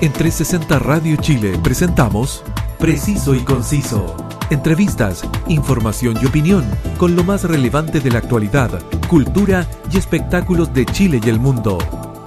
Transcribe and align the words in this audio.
En 0.00 0.12
360 0.12 0.78
Radio 0.80 1.16
Chile 1.16 1.58
presentamos 1.62 2.42
Preciso 2.78 3.34
y 3.34 3.40
Conciso. 3.40 4.16
Entrevistas, 4.50 5.24
información 5.48 6.16
y 6.20 6.26
opinión 6.26 6.64
con 6.98 7.16
lo 7.16 7.24
más 7.24 7.44
relevante 7.44 8.00
de 8.00 8.10
la 8.10 8.18
actualidad, 8.18 8.82
cultura 9.08 9.66
y 9.90 9.96
espectáculos 9.96 10.74
de 10.74 10.84
Chile 10.84 11.20
y 11.24 11.28
el 11.28 11.38
mundo. 11.38 11.78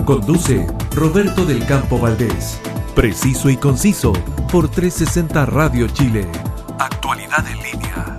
Conduce 0.05 0.65
Roberto 0.95 1.45
del 1.45 1.65
Campo 1.65 1.99
Valdés. 1.99 2.59
Preciso 2.95 3.49
y 3.49 3.57
Conciso 3.57 4.13
por 4.51 4.69
360 4.69 5.45
Radio 5.45 5.87
Chile. 5.89 6.27
Actualidad 6.79 7.45
en 7.47 7.57
línea. 7.57 8.17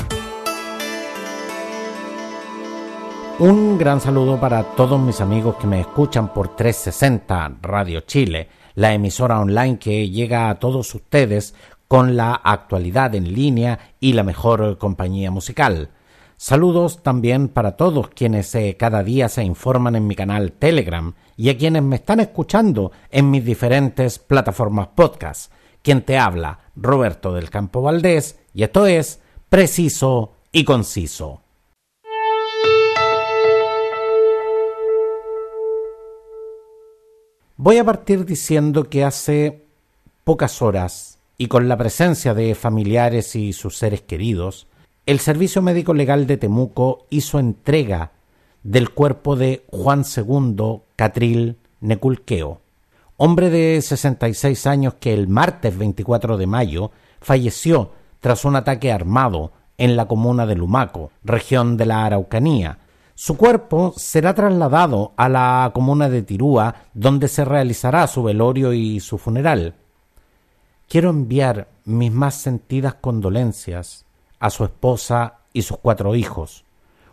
Un 3.40 3.78
gran 3.78 4.00
saludo 4.00 4.38
para 4.38 4.62
todos 4.62 5.00
mis 5.00 5.20
amigos 5.20 5.56
que 5.56 5.66
me 5.66 5.80
escuchan 5.80 6.32
por 6.32 6.56
360 6.56 7.58
Radio 7.62 8.00
Chile, 8.00 8.48
la 8.78 8.94
emisora 8.94 9.40
online 9.40 9.80
que 9.80 10.08
llega 10.08 10.48
a 10.48 10.60
todos 10.60 10.94
ustedes 10.94 11.52
con 11.88 12.16
la 12.16 12.32
actualidad 12.32 13.12
en 13.16 13.34
línea 13.34 13.96
y 13.98 14.12
la 14.12 14.22
mejor 14.22 14.78
compañía 14.78 15.32
musical. 15.32 15.90
Saludos 16.36 17.02
también 17.02 17.48
para 17.48 17.72
todos 17.72 18.06
quienes 18.10 18.54
eh, 18.54 18.76
cada 18.78 19.02
día 19.02 19.28
se 19.28 19.42
informan 19.42 19.96
en 19.96 20.06
mi 20.06 20.14
canal 20.14 20.52
Telegram 20.52 21.12
y 21.36 21.48
a 21.48 21.58
quienes 21.58 21.82
me 21.82 21.96
están 21.96 22.20
escuchando 22.20 22.92
en 23.10 23.32
mis 23.32 23.44
diferentes 23.44 24.20
plataformas 24.20 24.90
podcast. 24.94 25.52
Quien 25.82 26.02
te 26.02 26.16
habla, 26.16 26.60
Roberto 26.76 27.34
del 27.34 27.50
Campo 27.50 27.82
Valdés, 27.82 28.38
y 28.54 28.62
esto 28.62 28.86
es 28.86 29.20
Preciso 29.48 30.34
y 30.52 30.62
Conciso. 30.62 31.47
Voy 37.60 37.78
a 37.78 37.84
partir 37.84 38.24
diciendo 38.24 38.88
que 38.88 39.02
hace 39.02 39.64
pocas 40.22 40.62
horas 40.62 41.18
y 41.36 41.48
con 41.48 41.66
la 41.66 41.76
presencia 41.76 42.32
de 42.32 42.54
familiares 42.54 43.34
y 43.34 43.52
sus 43.52 43.76
seres 43.76 44.00
queridos, 44.00 44.68
el 45.06 45.18
Servicio 45.18 45.60
Médico 45.60 45.92
Legal 45.92 46.28
de 46.28 46.36
Temuco 46.36 47.06
hizo 47.10 47.40
entrega 47.40 48.12
del 48.62 48.90
cuerpo 48.90 49.34
de 49.34 49.64
Juan 49.72 50.04
II 50.04 50.82
Catril 50.94 51.56
Neculqueo, 51.80 52.60
hombre 53.16 53.50
de 53.50 53.82
66 53.82 54.64
años 54.68 54.94
que 54.94 55.12
el 55.12 55.26
martes 55.26 55.76
24 55.76 56.36
de 56.36 56.46
mayo 56.46 56.92
falleció 57.20 57.90
tras 58.20 58.44
un 58.44 58.54
ataque 58.54 58.92
armado 58.92 59.50
en 59.78 59.96
la 59.96 60.06
comuna 60.06 60.46
de 60.46 60.54
Lumaco, 60.54 61.10
región 61.24 61.76
de 61.76 61.86
la 61.86 62.04
Araucanía, 62.04 62.78
su 63.20 63.36
cuerpo 63.36 63.94
será 63.96 64.32
trasladado 64.32 65.12
a 65.16 65.28
la 65.28 65.72
comuna 65.74 66.08
de 66.08 66.22
Tirúa, 66.22 66.84
donde 66.94 67.26
se 67.26 67.44
realizará 67.44 68.06
su 68.06 68.22
velorio 68.22 68.72
y 68.72 69.00
su 69.00 69.18
funeral. 69.18 69.74
Quiero 70.86 71.10
enviar 71.10 71.66
mis 71.84 72.12
más 72.12 72.36
sentidas 72.36 72.94
condolencias 72.94 74.06
a 74.38 74.50
su 74.50 74.62
esposa 74.62 75.38
y 75.52 75.62
sus 75.62 75.78
cuatro 75.78 76.14
hijos. 76.14 76.64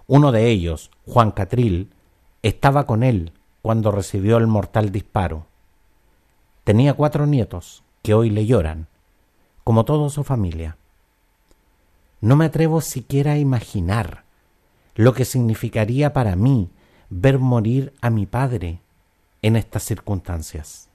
Uno 0.05 0.31
de 0.31 0.47
ellos, 0.47 0.91
Juan 1.07 1.31
Catril, 1.31 1.91
estaba 2.43 2.85
con 2.85 3.01
él 3.01 3.31
cuando 3.63 3.89
recibió 3.89 4.37
el 4.37 4.45
mortal 4.45 4.91
disparo. 4.91 5.47
Tenía 6.63 6.93
cuatro 6.93 7.25
nietos 7.25 7.83
que 8.03 8.13
hoy 8.13 8.29
le 8.29 8.45
lloran, 8.45 8.89
como 9.63 9.85
toda 9.85 10.11
su 10.11 10.23
familia. 10.23 10.77
No 12.21 12.35
me 12.35 12.45
atrevo 12.45 12.81
siquiera 12.81 13.31
a 13.31 13.39
imaginar 13.39 14.24
lo 14.95 15.13
que 15.13 15.25
significaría 15.25 16.13
para 16.13 16.35
mí 16.35 16.71
ver 17.09 17.39
morir 17.39 17.93
a 18.01 18.09
mi 18.09 18.25
padre 18.25 18.81
en 19.41 19.55
estas 19.55 19.83
circunstancias. 19.83 20.89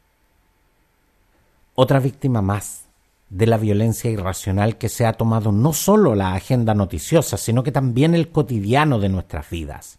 Otra 1.74 2.00
víctima 2.00 2.42
más 2.42 2.86
de 3.28 3.46
la 3.46 3.58
violencia 3.58 4.10
irracional 4.10 4.76
que 4.76 4.88
se 4.88 5.06
ha 5.06 5.12
tomado 5.12 5.52
no 5.52 5.72
solo 5.72 6.14
la 6.14 6.34
agenda 6.34 6.74
noticiosa, 6.74 7.36
sino 7.36 7.62
que 7.62 7.72
también 7.72 8.14
el 8.14 8.30
cotidiano 8.30 8.98
de 8.98 9.08
nuestras 9.08 9.48
vidas. 9.48 9.98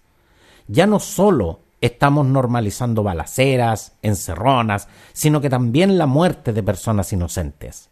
Ya 0.67 0.85
no 0.85 0.99
solo 0.99 1.61
estamos 1.79 2.25
normalizando 2.25 3.03
balaceras, 3.03 3.93
encerronas, 4.01 4.87
sino 5.13 5.41
que 5.41 5.49
también 5.49 5.97
la 5.97 6.05
muerte 6.05 6.53
de 6.53 6.61
personas 6.61 7.13
inocentes. 7.13 7.89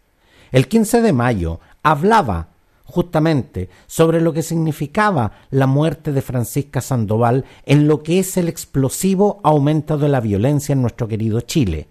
El 0.52 0.68
15 0.68 1.02
de 1.02 1.14
mayo 1.14 1.60
hablaba 1.84 2.50
justamente 2.90 3.70
sobre 3.86 4.20
lo 4.20 4.34
que 4.34 4.42
significaba 4.42 5.34
la 5.52 5.68
muerte 5.68 6.12
de 6.12 6.24
Francisca 6.24 6.82
Sandoval 6.82 7.46
en 7.66 7.88
lo 7.88 8.02
que 8.02 8.20
es 8.20 8.36
el 8.36 8.50
explosivo 8.50 9.40
aumento 9.44 9.98
de 9.98 10.10
la 10.10 10.20
violencia 10.20 10.74
en 10.74 10.82
nuestro 10.82 11.08
querido 11.08 11.42
Chile. 11.42 11.88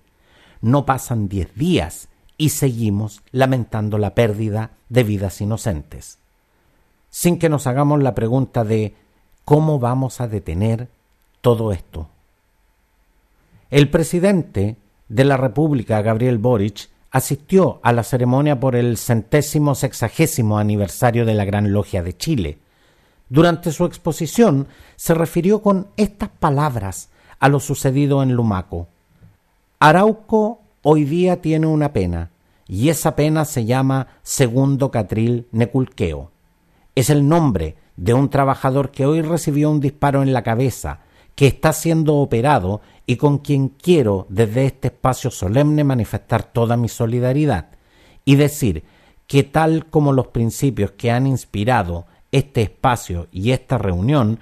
No 0.61 0.85
pasan 0.85 1.29
diez 1.29 1.55
días 1.55 2.09
y 2.37 2.49
seguimos 2.49 3.23
lamentando 3.31 3.97
la 3.97 4.15
pérdida 4.15 4.73
de 4.89 5.05
vidas 5.05 5.41
inocentes. 5.41 6.19
Sin 7.11 7.39
que 7.39 7.49
nos 7.49 7.69
hagamos 7.69 8.03
la 8.03 8.15
pregunta 8.15 8.65
de 8.65 8.95
cómo 9.45 9.79
vamos 9.79 10.21
a 10.21 10.27
detener 10.27 10.89
todo 11.41 11.73
esto. 11.73 12.09
El 13.71 13.89
presidente 13.89 14.77
de 15.09 15.25
la 15.25 15.37
República, 15.37 16.03
Gabriel 16.03 16.39
Boric, 16.39 16.89
asistió 17.11 17.81
a 17.83 17.93
la 17.93 18.03
ceremonia 18.03 18.61
por 18.61 18.77
el 18.77 18.97
centésimo 18.97 19.75
sexagésimo 19.75 20.59
aniversario 20.59 21.25
de 21.25 21.35
la 21.35 21.45
Gran 21.45 21.73
Logia 21.73 22.03
de 22.03 22.17
Chile. 22.17 22.59
Durante 23.29 23.73
su 23.73 23.85
exposición 23.85 24.69
se 24.97 25.15
refirió 25.15 25.63
con 25.63 25.89
estas 25.97 26.29
palabras 26.29 27.11
a 27.39 27.49
lo 27.49 27.61
sucedido 27.61 28.23
en 28.23 28.33
Lumaco. 28.33 28.89
Arauco 29.79 30.61
hoy 30.83 31.05
día 31.05 31.41
tiene 31.41 31.67
una 31.67 31.93
pena, 31.93 32.31
y 32.67 32.89
esa 32.89 33.17
pena 33.17 33.45
se 33.45 33.65
llama 33.65 34.09
Segundo 34.23 34.91
Catril 34.91 35.47
Neculqueo. 35.53 36.31
Es 36.95 37.11
el 37.11 37.29
nombre 37.29 37.77
de 37.97 38.15
un 38.15 38.29
trabajador 38.29 38.91
que 38.91 39.07
hoy 39.07 39.23
recibió 39.23 39.71
un 39.71 39.81
disparo 39.81 40.23
en 40.23 40.33
la 40.33 40.43
cabeza, 40.43 41.01
que 41.35 41.47
está 41.47 41.73
siendo 41.73 42.17
operado 42.17 42.81
y 43.09 43.17
con 43.17 43.39
quien 43.39 43.71
quiero 43.71 44.27
desde 44.29 44.67
este 44.67 44.89
espacio 44.89 45.31
solemne 45.31 45.83
manifestar 45.83 46.43
toda 46.43 46.77
mi 46.77 46.91
solidaridad 46.91 47.71
y 48.27 48.37
decir 48.37 48.85
que 49.27 49.45
tal 49.45 49.87
como 49.87 50.13
los 50.13 50.27
principios 50.27 50.91
que 50.91 51.11
han 51.11 51.27
inspirado 51.27 52.05
este 52.33 52.61
espacio 52.61 53.27
y 53.33 53.53
esta 53.53 53.79
reunión, 53.79 54.41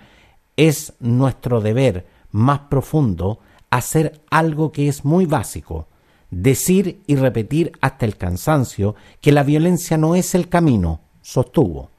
es 0.56 0.94
nuestro 0.99 1.60
deber 1.60 2.09
más 2.32 2.59
profundo 2.69 3.38
hacer 3.71 4.21
algo 4.31 4.72
que 4.72 4.88
es 4.88 5.04
muy 5.04 5.27
básico, 5.27 5.87
decir 6.33 7.04
y 7.06 7.15
repetir 7.15 7.71
hasta 7.81 8.04
el 8.04 8.16
cansancio 8.16 8.97
que 9.21 9.31
la 9.31 9.44
violencia 9.44 9.97
no 9.97 10.16
es 10.16 10.34
el 10.34 10.48
camino, 10.48 11.03
sostuvo. 11.22 11.91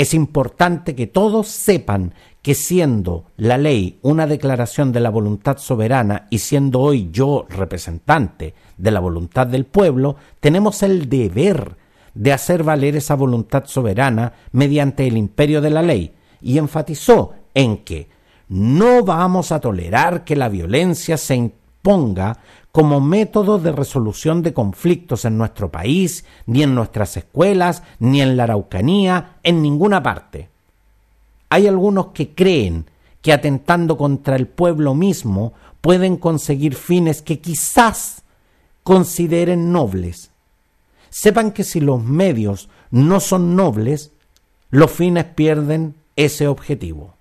Es 0.00 0.14
importante 0.14 0.94
que 0.94 1.06
todos 1.06 1.48
sepan 1.48 2.14
que 2.40 2.54
siendo 2.54 3.26
la 3.36 3.58
ley 3.58 3.98
una 4.00 4.26
declaración 4.26 4.92
de 4.92 5.00
la 5.00 5.10
voluntad 5.10 5.58
soberana 5.58 6.26
y 6.30 6.38
siendo 6.38 6.80
hoy 6.80 7.10
yo 7.12 7.44
representante 7.50 8.54
de 8.78 8.90
la 8.92 9.00
voluntad 9.00 9.46
del 9.46 9.66
pueblo, 9.66 10.16
tenemos 10.40 10.82
el 10.82 11.10
deber 11.10 11.76
de 12.14 12.32
hacer 12.32 12.64
valer 12.64 12.96
esa 12.96 13.14
voluntad 13.14 13.66
soberana 13.66 14.32
mediante 14.52 15.06
el 15.06 15.18
imperio 15.18 15.60
de 15.60 15.68
la 15.68 15.82
ley, 15.82 16.14
y 16.40 16.56
enfatizó 16.56 17.34
en 17.52 17.84
que 17.84 18.08
no 18.48 19.04
vamos 19.04 19.52
a 19.52 19.60
tolerar 19.60 20.24
que 20.24 20.34
la 20.34 20.48
violencia 20.48 21.18
se 21.18 21.34
imponga 21.34 22.38
como 22.72 23.00
método 23.00 23.58
de 23.58 23.72
resolución 23.72 24.42
de 24.42 24.54
conflictos 24.54 25.24
en 25.24 25.36
nuestro 25.36 25.70
país, 25.70 26.24
ni 26.46 26.62
en 26.62 26.74
nuestras 26.74 27.16
escuelas, 27.16 27.82
ni 27.98 28.22
en 28.22 28.36
la 28.36 28.44
Araucanía, 28.44 29.36
en 29.42 29.62
ninguna 29.62 30.02
parte. 30.02 30.48
Hay 31.48 31.66
algunos 31.66 32.08
que 32.08 32.34
creen 32.34 32.86
que 33.22 33.32
atentando 33.32 33.96
contra 33.96 34.36
el 34.36 34.46
pueblo 34.46 34.94
mismo 34.94 35.52
pueden 35.80 36.16
conseguir 36.16 36.74
fines 36.74 37.22
que 37.22 37.40
quizás 37.40 38.22
consideren 38.84 39.72
nobles. 39.72 40.30
Sepan 41.10 41.50
que 41.50 41.64
si 41.64 41.80
los 41.80 42.02
medios 42.02 42.68
no 42.90 43.18
son 43.18 43.56
nobles, 43.56 44.12
los 44.70 44.90
fines 44.90 45.24
pierden 45.24 45.96
ese 46.14 46.46
objetivo. 46.46 47.14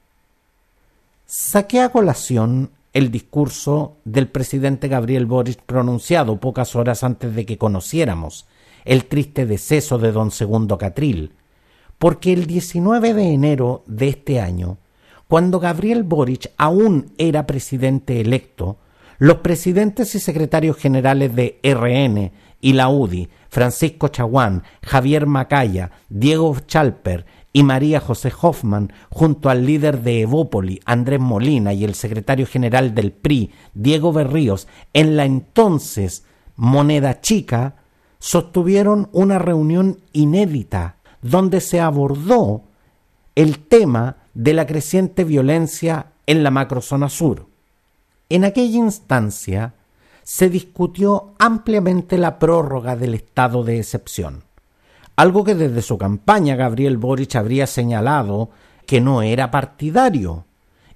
Saqué 1.26 1.82
a 1.82 1.90
colación 1.90 2.72
el 2.94 3.12
discurso 3.12 3.98
del 4.06 4.28
presidente 4.28 4.88
Gabriel 4.88 5.26
Boric 5.26 5.62
pronunciado 5.62 6.40
pocas 6.40 6.76
horas 6.76 7.04
antes 7.04 7.36
de 7.36 7.46
que 7.46 7.58
conociéramos 7.58 8.48
el 8.86 9.06
triste 9.06 9.46
deceso 9.46 9.98
de 10.00 10.12
don 10.12 10.32
Segundo 10.32 10.78
Catril, 10.78 11.34
porque 11.98 12.34
el 12.34 12.48
19 12.48 13.14
de 13.14 13.34
enero 13.34 13.84
de 13.86 14.08
este 14.10 14.40
año, 14.40 14.78
cuando 15.28 15.60
Gabriel 15.60 16.04
Boric 16.04 16.52
aún 16.58 17.14
era 17.18 17.46
presidente 17.46 18.22
electo, 18.22 18.78
los 19.20 19.38
presidentes 19.38 20.16
y 20.16 20.20
secretarios 20.20 20.78
generales 20.78 21.36
de 21.36 21.60
RN 21.62 22.32
y 22.62 22.74
la 22.74 22.90
UDI, 22.90 23.30
Francisco 23.50 24.08
Chaguán, 24.08 24.64
Javier 24.82 25.28
Macaya, 25.28 25.92
Diego 26.08 26.56
Chalper 26.66 27.26
y 27.52 27.64
María 27.64 28.00
José 28.00 28.32
Hoffman, 28.42 28.94
junto 29.10 29.50
al 29.50 29.66
líder 29.66 30.02
de 30.02 30.22
Evópoli, 30.22 30.80
Andrés 30.86 31.20
Molina, 31.20 31.74
y 31.74 31.84
el 31.84 31.96
secretario 31.96 32.46
general 32.46 32.94
del 32.94 33.12
PRI, 33.12 33.52
Diego 33.74 34.14
Berríos, 34.14 34.68
en 34.94 35.18
la 35.18 35.26
entonces 35.26 36.26
Moneda 36.56 37.22
Chica, 37.22 37.76
sostuvieron 38.20 39.10
una 39.14 39.40
reunión 39.40 40.00
inédita 40.14 40.98
donde 41.22 41.62
se 41.62 41.80
abordó 41.80 42.64
el 43.36 43.60
tema 43.60 44.18
de 44.34 44.54
la 44.54 44.66
creciente 44.66 45.24
violencia 45.24 46.08
en 46.28 46.44
la 46.44 46.52
macrozona 46.52 47.10
sur. 47.10 47.48
En 48.30 48.44
aquella 48.44 48.78
instancia 48.78 49.74
se 50.24 50.50
discutió 50.50 51.34
ampliamente 51.40 52.18
la 52.18 52.38
prórroga 52.38 52.96
del 52.96 53.16
estado 53.16 53.64
de 53.64 53.80
excepción, 53.80 54.44
algo 55.20 55.44
que 55.44 55.54
desde 55.54 55.82
su 55.82 55.98
campaña 55.98 56.56
Gabriel 56.56 56.98
Boric 56.98 57.36
habría 57.36 57.68
señalado 57.68 58.52
que 58.86 59.02
no 59.02 59.22
era 59.22 59.52
partidario, 59.52 60.46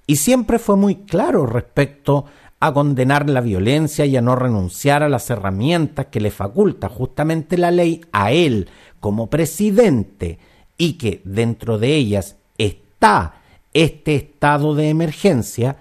y 0.06 0.16
siempre 0.16 0.58
fue 0.58 0.76
muy 0.76 0.94
claro 0.94 1.44
respecto 1.44 2.24
a 2.58 2.72
condenar 2.72 3.28
la 3.28 3.42
violencia 3.42 4.06
y 4.06 4.16
a 4.16 4.22
no 4.22 4.34
renunciar 4.34 5.02
a 5.02 5.10
las 5.10 5.28
herramientas 5.28 6.06
que 6.06 6.22
le 6.22 6.30
faculta 6.30 6.88
justamente 6.88 7.58
la 7.58 7.70
ley 7.70 8.00
a 8.12 8.32
él 8.32 8.70
como 8.98 9.28
presidente 9.28 10.38
y 10.78 10.94
que 10.94 11.20
dentro 11.24 11.78
de 11.78 11.94
ellas 11.94 12.36
está 12.56 13.42
este 13.74 14.14
estado 14.14 14.74
de 14.74 14.88
emergencia 14.88 15.76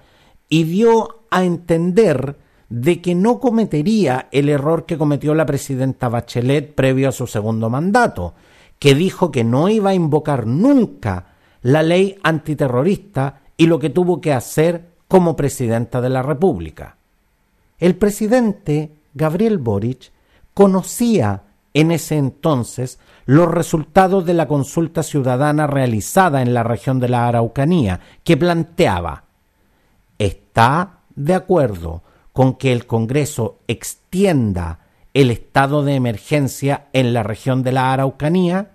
y 0.50 0.66
dio 0.66 1.24
a 1.32 1.46
entender 1.46 2.36
de 2.74 3.04
que 3.04 3.14
no 3.14 3.40
cometería 3.40 4.30
el 4.32 4.50
error 4.50 4.88
que 4.88 4.98
cometió 4.98 5.36
la 5.36 5.46
presidenta 5.46 6.10
Bachelet 6.10 6.74
previo 6.74 7.10
a 7.10 7.12
su 7.12 7.28
segundo 7.28 7.70
mandato, 7.70 8.34
que 8.80 8.96
dijo 8.96 9.32
que 9.32 9.44
no 9.44 9.70
iba 9.70 9.92
a 9.92 9.94
invocar 9.94 10.48
nunca 10.48 11.36
la 11.62 11.84
ley 11.84 12.18
antiterrorista 12.24 13.42
y 13.58 13.68
lo 13.68 13.78
que 13.78 13.92
tuvo 13.92 14.20
que 14.20 14.34
hacer 14.34 14.90
como 15.08 15.36
presidenta 15.36 16.02
de 16.02 16.10
la 16.10 16.24
República. 16.24 16.98
El 17.78 17.96
presidente 17.96 18.90
Gabriel 19.14 19.60
Boric 19.60 20.12
conocía 20.56 21.44
en 21.76 21.92
ese 21.92 22.18
entonces 22.18 22.98
los 23.28 23.52
resultados 23.52 24.26
de 24.26 24.34
la 24.34 24.48
consulta 24.48 25.04
ciudadana 25.04 25.68
realizada 25.68 26.42
en 26.42 26.56
la 26.56 26.64
región 26.64 27.00
de 27.00 27.10
la 27.10 27.28
Araucanía, 27.28 28.00
que 28.24 28.36
planteaba 28.36 29.26
¿Está 30.18 31.02
de 31.16 31.36
acuerdo 31.36 32.02
con 32.34 32.56
que 32.56 32.74
el 32.74 32.86
Congreso 32.88 33.60
extienda 33.68 34.80
el 35.14 35.32
estado 35.32 35.84
de 35.84 35.94
emergencia 35.94 36.88
en 36.92 37.14
la 37.14 37.24
región 37.24 37.64
de 37.64 37.72
la 37.72 37.94
Araucanía? 37.94 38.72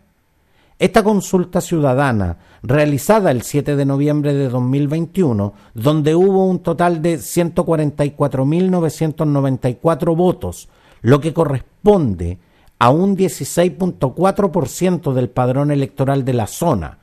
Esta 0.78 1.02
consulta 1.02 1.60
ciudadana, 1.60 2.38
realizada 2.62 3.31
el 3.32 3.43
7 3.43 3.75
de 3.75 3.84
noviembre 3.84 4.32
de 4.32 4.49
2021, 4.49 5.52
donde 5.75 6.14
hubo 6.14 6.46
un 6.46 6.60
total 6.60 7.02
de 7.02 7.16
144.994 7.16 10.16
votos, 10.16 10.69
lo 11.02 11.20
que 11.20 11.34
corresponde 11.34 12.38
a 12.78 12.90
un 12.90 13.16
16.4% 13.16 15.12
del 15.12 15.31
padrón 15.31 15.72
electoral 15.72 16.25
de 16.25 16.34
la 16.34 16.46
zona, 16.46 16.99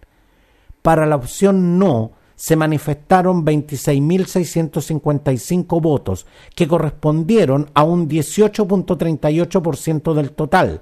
Para 0.81 1.05
la 1.05 1.15
opción 1.15 1.79
no, 1.79 2.18
se 2.39 2.55
manifestaron 2.55 3.45
26.655 3.45 5.81
votos, 5.81 6.25
que 6.55 6.69
correspondieron 6.69 7.69
a 7.73 7.83
un 7.83 8.07
18.38% 8.07 10.13
del 10.13 10.31
total. 10.31 10.79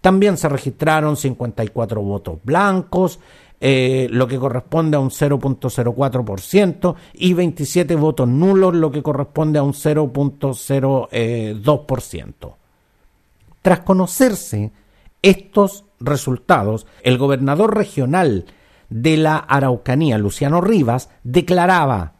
También 0.00 0.38
se 0.38 0.48
registraron 0.48 1.18
54 1.18 2.00
votos 2.00 2.38
blancos, 2.42 3.20
eh, 3.60 4.08
lo 4.10 4.26
que 4.26 4.38
corresponde 4.38 4.96
a 4.96 5.00
un 5.00 5.10
0.04%, 5.10 6.94
y 7.12 7.34
27 7.34 7.94
votos 7.94 8.26
nulos, 8.26 8.74
lo 8.74 8.90
que 8.90 9.02
corresponde 9.02 9.58
a 9.58 9.64
un 9.64 9.74
0.02%. 9.74 12.54
Tras 13.60 13.80
conocerse 13.80 14.72
estos 15.20 15.84
resultados, 16.00 16.86
el 17.02 17.18
gobernador 17.18 17.76
regional 17.76 18.46
de 18.88 19.16
la 19.16 19.36
Araucanía, 19.36 20.18
Luciano 20.18 20.60
Rivas, 20.60 21.08
declaraba, 21.24 22.12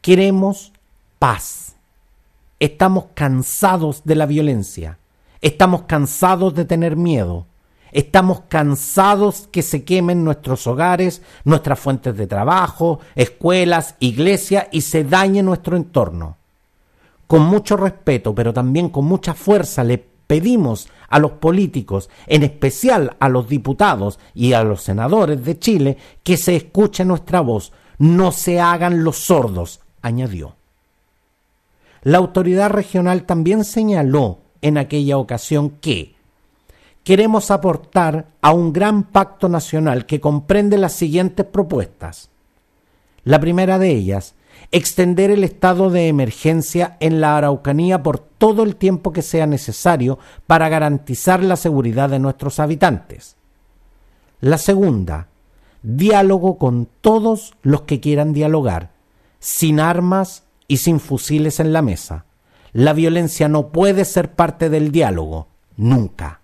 queremos 0.00 0.72
paz. 1.18 1.76
Estamos 2.60 3.06
cansados 3.14 4.02
de 4.04 4.16
la 4.16 4.26
violencia. 4.26 4.98
Estamos 5.40 5.82
cansados 5.82 6.54
de 6.54 6.64
tener 6.64 6.96
miedo. 6.96 7.46
Estamos 7.92 8.42
cansados 8.48 9.48
que 9.50 9.62
se 9.62 9.84
quemen 9.84 10.24
nuestros 10.24 10.66
hogares, 10.66 11.22
nuestras 11.44 11.78
fuentes 11.78 12.16
de 12.16 12.26
trabajo, 12.26 13.00
escuelas, 13.14 13.94
iglesias 13.98 14.66
y 14.70 14.82
se 14.82 15.04
dañe 15.04 15.42
nuestro 15.42 15.76
entorno. 15.76 16.36
Con 17.26 17.42
mucho 17.42 17.76
respeto, 17.76 18.34
pero 18.34 18.52
también 18.52 18.88
con 18.88 19.04
mucha 19.04 19.34
fuerza, 19.34 19.84
le 19.84 20.04
pedimos 20.28 20.88
a 21.08 21.18
los 21.18 21.32
políticos, 21.32 22.08
en 22.28 22.44
especial 22.44 23.16
a 23.18 23.28
los 23.28 23.48
diputados 23.48 24.20
y 24.34 24.52
a 24.52 24.62
los 24.62 24.82
senadores 24.82 25.44
de 25.44 25.58
Chile, 25.58 25.96
que 26.22 26.36
se 26.36 26.54
escuche 26.54 27.04
nuestra 27.04 27.40
voz, 27.40 27.72
no 27.98 28.30
se 28.30 28.60
hagan 28.60 29.02
los 29.02 29.16
sordos, 29.16 29.80
añadió. 30.02 30.54
La 32.02 32.18
autoridad 32.18 32.70
regional 32.70 33.24
también 33.24 33.64
señaló 33.64 34.38
en 34.62 34.78
aquella 34.78 35.18
ocasión 35.18 35.70
que 35.80 36.14
queremos 37.02 37.50
aportar 37.50 38.26
a 38.42 38.52
un 38.52 38.72
gran 38.72 39.04
pacto 39.04 39.48
nacional 39.48 40.06
que 40.06 40.20
comprende 40.20 40.78
las 40.78 40.92
siguientes 40.92 41.46
propuestas. 41.46 42.28
La 43.24 43.40
primera 43.40 43.78
de 43.78 43.90
ellas 43.90 44.34
extender 44.70 45.30
el 45.30 45.44
estado 45.44 45.90
de 45.90 46.08
emergencia 46.08 46.96
en 47.00 47.20
la 47.20 47.36
Araucanía 47.36 48.02
por 48.02 48.18
todo 48.18 48.62
el 48.62 48.76
tiempo 48.76 49.12
que 49.12 49.22
sea 49.22 49.46
necesario 49.46 50.18
para 50.46 50.68
garantizar 50.68 51.42
la 51.42 51.56
seguridad 51.56 52.10
de 52.10 52.18
nuestros 52.18 52.60
habitantes. 52.60 53.36
La 54.40 54.58
segunda, 54.58 55.28
diálogo 55.82 56.58
con 56.58 56.88
todos 57.00 57.54
los 57.62 57.82
que 57.82 58.00
quieran 58.00 58.32
dialogar, 58.32 58.90
sin 59.40 59.80
armas 59.80 60.44
y 60.68 60.78
sin 60.78 61.00
fusiles 61.00 61.60
en 61.60 61.72
la 61.72 61.82
mesa. 61.82 62.24
La 62.72 62.92
violencia 62.92 63.48
no 63.48 63.68
puede 63.68 64.04
ser 64.04 64.32
parte 64.32 64.68
del 64.68 64.92
diálogo, 64.92 65.48
nunca. 65.76 66.40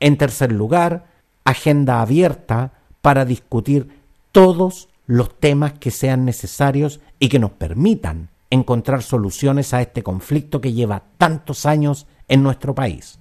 En 0.00 0.16
tercer 0.18 0.50
lugar, 0.50 1.06
agenda 1.44 2.00
abierta 2.00 2.72
para 3.00 3.24
discutir 3.24 3.88
todos 4.32 4.88
los 5.10 5.40
temas 5.40 5.72
que 5.72 5.90
sean 5.90 6.24
necesarios 6.24 7.00
y 7.18 7.28
que 7.30 7.40
nos 7.40 7.50
permitan 7.50 8.28
encontrar 8.48 9.02
soluciones 9.02 9.74
a 9.74 9.80
este 9.80 10.04
conflicto 10.04 10.60
que 10.60 10.72
lleva 10.72 11.02
tantos 11.18 11.66
años 11.66 12.06
en 12.28 12.44
nuestro 12.44 12.76
país. 12.76 13.18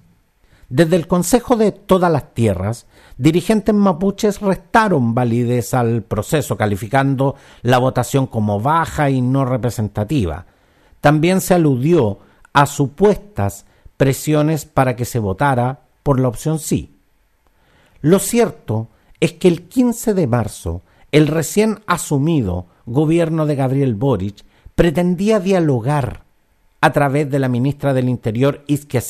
Desde 0.70 0.98
el 0.98 1.08
Consejo 1.08 1.56
de 1.56 1.72
Todas 1.72 2.12
las 2.12 2.36
Tierras, 2.36 2.86
dirigentes 3.18 3.74
mapuches 3.74 4.40
restaron 4.40 5.16
validez 5.16 5.74
al 5.74 6.04
proceso, 6.04 6.56
calificando 6.58 7.34
la 7.64 7.80
votación 7.80 8.28
como 8.28 8.60
baja 8.60 9.10
y 9.10 9.24
no 9.24 9.44
representativa. 9.44 10.46
También 11.02 11.42
se 11.42 11.56
aludió 11.56 12.20
a 12.54 12.68
supuestas 12.68 13.66
presiones 13.98 14.66
para 14.66 14.96
que 14.96 15.06
se 15.06 15.18
votara 15.18 15.80
por 16.04 16.20
la 16.20 16.28
opción 16.28 16.60
sí. 16.60 16.94
Lo 18.02 18.20
cierto 18.20 18.90
es 19.20 19.34
que 19.34 19.48
el 19.48 19.64
15 19.64 20.14
de 20.14 20.28
marzo 20.28 20.84
el 21.12 21.28
recién 21.28 21.80
asumido 21.88 22.68
gobierno 22.86 23.46
de 23.46 23.56
Gabriel 23.56 23.96
Boric 23.96 24.44
pretendía 24.76 25.40
dialogar 25.40 26.24
a 26.82 26.92
través 26.94 27.30
de 27.30 27.40
la 27.40 27.50
ministra 27.50 27.94
del 27.94 28.10
Interior 28.10 28.64
Isquia 28.68 29.02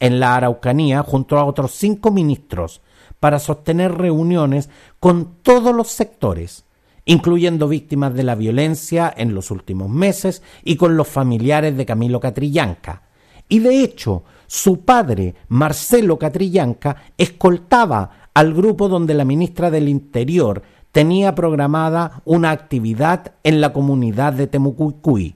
en 0.00 0.20
la 0.20 0.36
Araucanía 0.36 1.02
junto 1.02 1.38
a 1.38 1.44
otros 1.44 1.72
cinco 1.72 2.10
ministros 2.10 2.80
para 3.18 3.38
sostener 3.38 3.94
reuniones 3.94 4.70
con 5.00 5.34
todos 5.42 5.74
los 5.74 5.88
sectores, 5.88 6.64
incluyendo 7.04 7.66
víctimas 7.66 8.14
de 8.14 8.22
la 8.22 8.36
violencia 8.36 9.12
en 9.16 9.34
los 9.34 9.50
últimos 9.50 9.88
meses 9.88 10.42
y 10.62 10.76
con 10.76 10.96
los 10.96 11.08
familiares 11.08 11.76
de 11.76 11.86
Camilo 11.86 12.20
Catrillanca. 12.20 13.02
Y 13.48 13.60
de 13.60 13.82
hecho, 13.82 14.24
su 14.46 14.82
padre, 14.84 15.34
Marcelo 15.48 16.18
Catrillanca, 16.18 16.96
escoltaba 17.16 18.28
al 18.34 18.54
grupo 18.54 18.88
donde 18.88 19.14
la 19.14 19.24
ministra 19.24 19.70
del 19.70 19.88
Interior 19.88 20.62
tenía 20.92 21.34
programada 21.34 22.22
una 22.24 22.50
actividad 22.50 23.32
en 23.44 23.60
la 23.60 23.72
comunidad 23.72 24.32
de 24.32 24.46
Temucuicuy. 24.46 25.34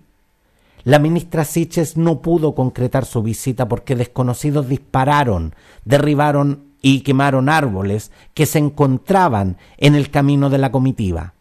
La 0.85 0.99
ministra 0.99 1.45
Siches 1.45 1.97
no 1.97 2.21
pudo 2.23 2.55
concretar 2.55 3.05
su 3.05 3.23
visita 3.23 3.69
porque 3.69 3.95
desconocidos 3.95 4.69
dispararon, 4.69 5.55
derribaron 5.85 6.73
y 6.83 7.01
quemaron 7.01 7.49
árboles 7.49 8.11
que 8.35 8.47
se 8.47 8.59
encontraban 8.59 9.57
en 9.79 9.95
el 9.95 10.11
camino 10.11 10.51
de 10.51 10.59
la 10.59 10.73
comitiva. 10.73 11.35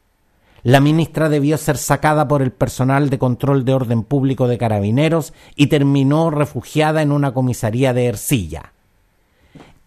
La 0.64 0.80
ministra 0.80 1.28
debió 1.28 1.58
ser 1.58 1.78
sacada 1.78 2.28
por 2.28 2.44
el 2.44 2.52
personal 2.52 3.10
de 3.10 3.18
control 3.18 3.66
de 3.66 3.74
orden 3.74 4.04
público 4.04 4.48
de 4.48 4.60
carabineros 4.60 5.34
y 5.56 5.68
terminó 5.68 6.30
refugiada 6.30 7.02
en 7.02 7.12
una 7.12 7.34
comisaría 7.34 7.94
de 7.94 8.06
Ercilla. 8.06 8.74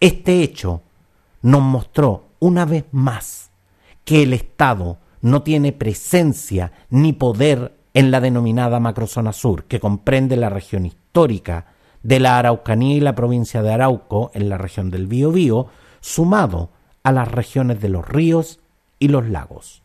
Este 0.01 0.43
hecho 0.43 0.81
nos 1.41 1.61
mostró 1.61 2.25
una 2.39 2.65
vez 2.65 2.83
más 2.91 3.44
que 4.05 4.23
el 4.23 4.33
Estado 4.33 4.99
no 5.21 5.43
tiene 5.43 5.73
presencia 5.73 6.71
ni 6.89 7.11
poder 7.11 7.73
en 7.93 8.11
la 8.11 8.21
denominada 8.21 8.79
macrozona 8.79 9.33
sur, 9.33 9.65
que 9.65 9.79
comprende 9.79 10.37
la 10.37 10.49
región 10.49 10.85
histórica 10.85 11.73
de 12.03 12.19
la 12.19 12.37
Araucanía 12.37 12.95
y 12.95 12.99
la 12.99 13.15
provincia 13.15 13.63
de 13.63 13.73
Arauco, 13.73 14.31
en 14.33 14.47
la 14.47 14.57
región 14.57 14.91
del 14.91 15.07
Biobío, 15.07 15.67
sumado 16.01 16.69
a 17.03 17.11
las 17.11 17.31
regiones 17.31 17.81
de 17.81 17.89
los 17.89 18.07
ríos 18.07 18.59
y 18.99 19.07
los 19.07 19.27
lagos. 19.27 19.81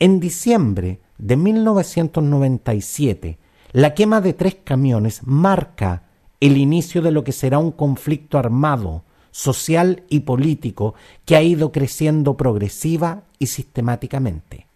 En 0.00 0.18
diciembre 0.18 0.98
de 1.18 1.36
1997, 1.36 3.38
la 3.72 3.94
quema 3.94 4.20
de 4.20 4.32
tres 4.32 4.56
camiones 4.64 5.20
marca 5.24 6.02
el 6.40 6.56
inicio 6.56 7.02
de 7.02 7.12
lo 7.12 7.22
que 7.22 7.32
será 7.32 7.58
un 7.58 7.70
conflicto 7.70 8.38
armado, 8.38 9.04
social 9.30 10.04
y 10.08 10.20
político 10.20 10.94
que 11.24 11.36
ha 11.36 11.42
ido 11.42 11.72
creciendo 11.72 12.36
progresiva 12.36 13.22
y 13.38 13.46
sistemáticamente. 13.46 14.66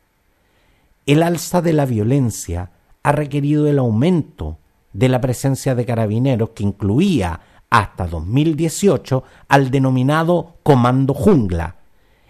El 1.07 1.23
alza 1.23 1.61
de 1.61 1.73
la 1.73 1.87
violencia 1.87 2.71
ha 3.03 3.13
requerido 3.13 3.67
el 3.67 3.79
aumento 3.79 4.59
de 4.93 5.09
la 5.09 5.21
presencia 5.21 5.75
de 5.75 5.85
carabineros 5.85 6.51
que 6.51 6.63
incluía 6.63 7.41
hasta 7.69 8.07
2018 8.07 9.25
al 9.49 9.71
denominado 9.71 10.57
Comando 10.63 11.13
Jungla, 11.13 11.77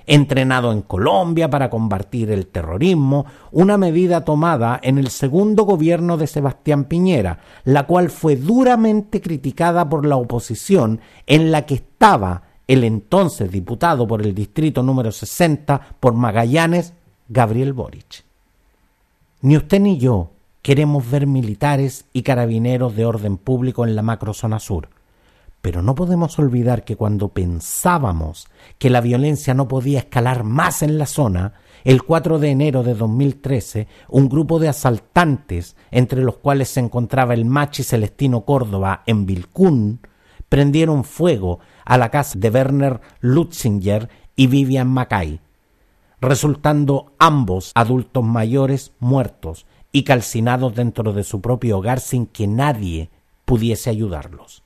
entrenado 0.06 0.72
en 0.72 0.82
Colombia 0.82 1.48
para 1.50 1.70
combatir 1.70 2.30
el 2.30 2.46
terrorismo, 2.46 3.26
una 3.52 3.78
medida 3.78 4.24
tomada 4.24 4.78
en 4.82 4.98
el 4.98 5.08
segundo 5.08 5.64
gobierno 5.64 6.16
de 6.16 6.26
Sebastián 6.26 6.84
Piñera, 6.84 7.38
la 7.64 7.86
cual 7.86 8.10
fue 8.10 8.36
duramente 8.36 9.20
criticada 9.20 9.88
por 9.88 10.06
la 10.06 10.16
oposición 10.16 11.00
en 11.26 11.50
la 11.50 11.66
que 11.66 11.74
estaba 11.74 12.42
el 12.66 12.84
entonces 12.84 13.50
diputado 13.50 14.06
por 14.06 14.22
el 14.22 14.34
distrito 14.34 14.82
número 14.82 15.12
60 15.12 15.96
por 16.00 16.14
Magallanes, 16.14 16.94
Gabriel 17.28 17.72
Boric. 17.72 18.24
Ni 19.42 19.56
usted 19.56 19.80
ni 19.80 19.98
yo 19.98 20.30
queremos 20.62 21.10
ver 21.10 21.26
militares 21.26 22.06
y 22.14 22.22
carabineros 22.22 22.96
de 22.96 23.04
orden 23.04 23.36
público 23.36 23.84
en 23.84 23.94
la 23.94 24.02
macrozona 24.02 24.58
sur. 24.58 24.88
Pero 25.64 25.80
no 25.80 25.94
podemos 25.94 26.38
olvidar 26.38 26.84
que 26.84 26.94
cuando 26.94 27.30
pensábamos 27.30 28.48
que 28.76 28.90
la 28.90 29.00
violencia 29.00 29.54
no 29.54 29.66
podía 29.66 30.00
escalar 30.00 30.44
más 30.44 30.82
en 30.82 30.98
la 30.98 31.06
zona, 31.06 31.54
el 31.84 32.02
4 32.02 32.38
de 32.38 32.50
enero 32.50 32.82
de 32.82 32.92
2013, 32.92 33.88
un 34.10 34.28
grupo 34.28 34.58
de 34.58 34.68
asaltantes, 34.68 35.74
entre 35.90 36.20
los 36.20 36.36
cuales 36.36 36.68
se 36.68 36.80
encontraba 36.80 37.32
el 37.32 37.46
machi 37.46 37.82
Celestino 37.82 38.44
Córdoba 38.44 39.04
en 39.06 39.24
Vilcún, 39.24 40.00
prendieron 40.50 41.02
fuego 41.02 41.60
a 41.86 41.96
la 41.96 42.10
casa 42.10 42.38
de 42.38 42.50
Werner 42.50 43.00
Lutzinger 43.20 44.10
y 44.36 44.48
Vivian 44.48 44.88
Mackay, 44.88 45.40
resultando 46.20 47.14
ambos 47.18 47.72
adultos 47.74 48.22
mayores 48.22 48.92
muertos 49.00 49.64
y 49.92 50.02
calcinados 50.02 50.74
dentro 50.74 51.14
de 51.14 51.24
su 51.24 51.40
propio 51.40 51.78
hogar 51.78 52.00
sin 52.00 52.26
que 52.26 52.46
nadie 52.46 53.08
pudiese 53.46 53.88
ayudarlos. 53.88 54.63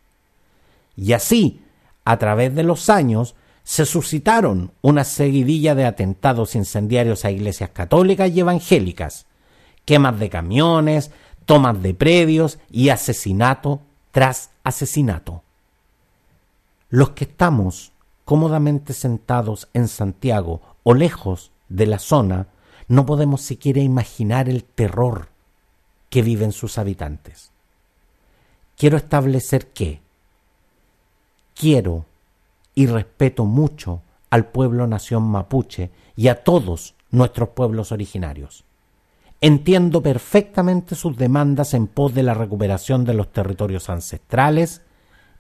Y 1.01 1.13
así, 1.13 1.63
a 2.05 2.19
través 2.19 2.57
de 2.57 2.65
los 2.65 2.91
años, 2.91 3.37
se 3.63 3.87
suscitaron 3.87 4.73
una 4.83 5.05
seguidilla 5.05 5.77
de 5.77 5.87
atentados 5.87 6.57
incendiarios 6.57 7.25
a 7.25 7.31
iglesias 7.31 7.71
católicas 7.71 8.31
y 8.31 8.41
evangélicas, 8.41 9.27
quemas 9.85 10.19
de 10.19 10.29
camiones, 10.29 11.13
tomas 11.45 11.81
de 11.81 11.95
predios 11.95 12.59
y 12.69 12.89
asesinato 12.89 13.81
tras 14.11 14.51
asesinato. 14.65 15.45
Los 16.89 17.11
que 17.11 17.25
estamos 17.25 17.93
cómodamente 18.25 18.93
sentados 18.93 19.69
en 19.75 19.87
Santiago 19.87 20.63
o 20.83 20.95
lejos 20.95 21.53
de 21.69 21.87
la 21.87 22.01
zona, 22.01 22.49
no 22.89 23.07
podemos 23.07 23.43
siquiera 23.43 23.81
imaginar 23.81 24.49
el 24.49 24.65
terror 24.65 25.29
que 26.11 26.23
viven 26.23 26.51
sus 26.51 26.77
habitantes. 26.77 27.53
Quiero 28.77 28.97
establecer 28.97 29.69
que 29.69 30.01
quiero 31.59 32.07
y 32.75 32.87
respeto 32.87 33.45
mucho 33.45 34.03
al 34.31 34.47
pueblo 34.47 34.87
nación 34.87 35.25
mapuche 35.25 35.91
y 36.17 36.29
a 36.29 36.45
todos 36.45 36.95
nuestros 37.11 37.51
pueblos 37.51 37.91
originarios. 37.91 38.65
Entiendo 39.41 40.03
perfectamente 40.03 40.95
sus 40.95 41.17
demandas 41.17 41.75
en 41.75 41.87
pos 41.89 42.15
de 42.15 42.23
la 42.23 42.35
recuperación 42.35 43.05
de 43.05 43.15
los 43.15 43.33
territorios 43.33 43.91
ancestrales 43.91 44.83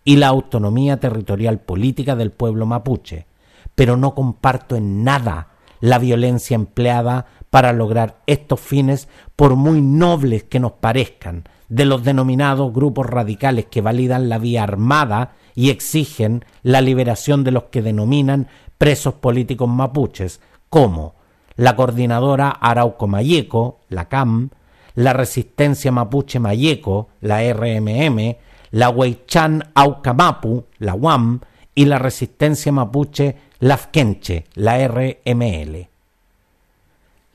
y 0.04 0.16
la 0.16 0.28
autonomía 0.28 0.98
territorial 0.98 1.60
política 1.60 2.16
del 2.16 2.32
pueblo 2.32 2.66
mapuche, 2.66 3.26
pero 3.74 3.96
no 3.96 4.14
comparto 4.14 4.76
en 4.76 5.04
nada 5.04 5.48
la 5.80 5.98
violencia 5.98 6.54
empleada 6.54 7.26
para 7.50 7.72
lograr 7.72 8.22
estos 8.26 8.60
fines, 8.60 9.08
por 9.36 9.56
muy 9.56 9.80
nobles 9.80 10.44
que 10.44 10.60
nos 10.60 10.72
parezcan, 10.72 11.44
de 11.68 11.84
los 11.84 12.02
denominados 12.02 12.72
grupos 12.72 13.06
radicales 13.06 13.66
que 13.66 13.80
validan 13.80 14.28
la 14.28 14.38
vía 14.38 14.62
armada 14.64 15.34
y 15.58 15.70
exigen 15.70 16.44
la 16.62 16.80
liberación 16.80 17.42
de 17.42 17.50
los 17.50 17.64
que 17.64 17.82
denominan 17.82 18.46
presos 18.78 19.14
políticos 19.14 19.68
mapuches, 19.68 20.40
como 20.70 21.16
la 21.56 21.74
coordinadora 21.74 22.50
Arauco 22.50 23.08
Mayeco, 23.08 23.80
la 23.88 24.08
CAM, 24.08 24.50
la 24.94 25.14
Resistencia 25.14 25.90
Mapuche 25.90 26.38
Mayeco, 26.38 27.08
la 27.22 27.40
RMM, 27.52 28.36
la 28.70 28.88
Huaychan 28.88 29.72
Aucamapu, 29.74 30.66
la 30.78 30.94
UAM, 30.94 31.40
y 31.74 31.86
la 31.86 31.98
Resistencia 31.98 32.70
Mapuche 32.70 33.34
Lafkenche, 33.58 34.44
la 34.54 34.86
RML. 34.86 35.88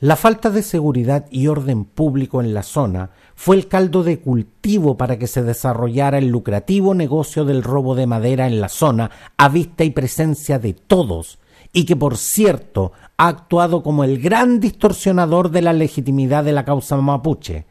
La 0.03 0.17
falta 0.17 0.49
de 0.49 0.63
seguridad 0.63 1.27
y 1.31 1.47
orden 1.47 1.85
público 1.85 2.41
en 2.41 2.53
la 2.53 2.63
zona 2.63 3.11
fue 3.35 3.55
el 3.55 3.69
caldo 3.69 4.03
de 4.03 4.19
cultivo 4.19 4.97
para 4.97 5.17
que 5.17 5.27
se 5.27 5.43
desarrollara 5.43 6.17
el 6.17 6.27
lucrativo 6.27 6.93
negocio 6.93 7.45
del 7.45 7.63
robo 7.63 7.95
de 7.95 8.05
madera 8.05 8.45
en 8.45 8.59
la 8.59 8.67
zona 8.67 9.11
a 9.37 9.47
vista 9.47 9.85
y 9.85 9.91
presencia 9.91 10.59
de 10.59 10.73
todos, 10.73 11.39
y 11.71 11.85
que 11.85 11.95
por 11.95 12.17
cierto 12.17 12.91
ha 13.15 13.29
actuado 13.29 13.81
como 13.81 14.03
el 14.03 14.19
gran 14.19 14.59
distorsionador 14.59 15.51
de 15.51 15.61
la 15.61 15.71
legitimidad 15.71 16.43
de 16.43 16.51
la 16.51 16.65
causa 16.65 16.97
mapuche. 16.97 17.65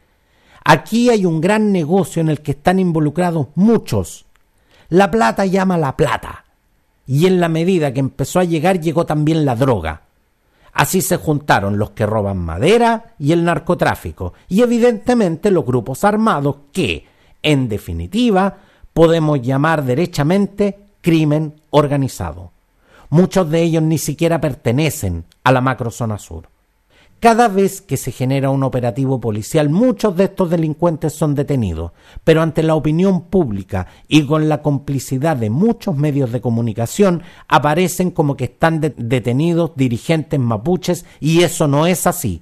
Aquí 0.65 1.11
hay 1.11 1.27
un 1.27 1.39
gran 1.39 1.71
negocio 1.71 2.19
en 2.19 2.29
el 2.29 2.41
que 2.41 2.53
están 2.53 2.79
involucrados 2.79 3.49
muchos. 3.53 4.25
La 4.89 5.11
plata 5.11 5.45
llama 5.45 5.77
la 5.77 5.95
plata. 5.95 6.45
Y 7.05 7.27
en 7.27 7.39
la 7.39 7.47
medida 7.47 7.93
que 7.93 7.99
empezó 7.99 8.39
a 8.39 8.43
llegar 8.43 8.79
llegó 8.79 9.05
también 9.05 9.45
la 9.45 9.55
droga. 9.55 10.07
Así 10.73 11.01
se 11.01 11.17
juntaron 11.17 11.77
los 11.77 11.91
que 11.91 12.05
roban 12.05 12.37
madera 12.37 13.13
y 13.19 13.31
el 13.31 13.43
narcotráfico, 13.43 14.33
y 14.49 14.61
evidentemente 14.61 15.51
los 15.51 15.65
grupos 15.65 16.03
armados 16.03 16.57
que, 16.71 17.05
en 17.43 17.69
definitiva, 17.69 18.57
podemos 18.93 19.41
llamar 19.41 19.83
derechamente 19.83 20.79
crimen 21.01 21.61
organizado. 21.69 22.51
Muchos 23.09 23.49
de 23.51 23.61
ellos 23.61 23.83
ni 23.83 23.99
siquiera 23.99 24.41
pertenecen 24.41 25.25
a 25.43 25.51
la 25.51 25.61
macrozona 25.61 26.17
sur. 26.17 26.52
Cada 27.23 27.47
vez 27.47 27.79
que 27.79 27.95
se 27.95 28.11
genera 28.11 28.49
un 28.49 28.63
operativo 28.63 29.21
policial, 29.21 29.69
muchos 29.69 30.17
de 30.17 30.25
estos 30.25 30.49
delincuentes 30.49 31.13
son 31.13 31.35
detenidos, 31.35 31.93
pero 32.25 32.41
ante 32.41 32.63
la 32.63 32.75
opinión 32.75 33.21
pública 33.27 33.87
y 34.09 34.25
con 34.25 34.49
la 34.49 34.61
complicidad 34.61 35.37
de 35.37 35.49
muchos 35.49 35.95
medios 35.95 36.33
de 36.33 36.41
comunicación, 36.41 37.23
aparecen 37.47 38.11
como 38.11 38.35
que 38.35 38.43
están 38.43 38.81
detenidos 38.81 39.71
dirigentes 39.77 40.37
mapuches 40.37 41.05
y 41.21 41.43
eso 41.43 41.65
no 41.65 41.87
es 41.87 42.07
así. 42.07 42.41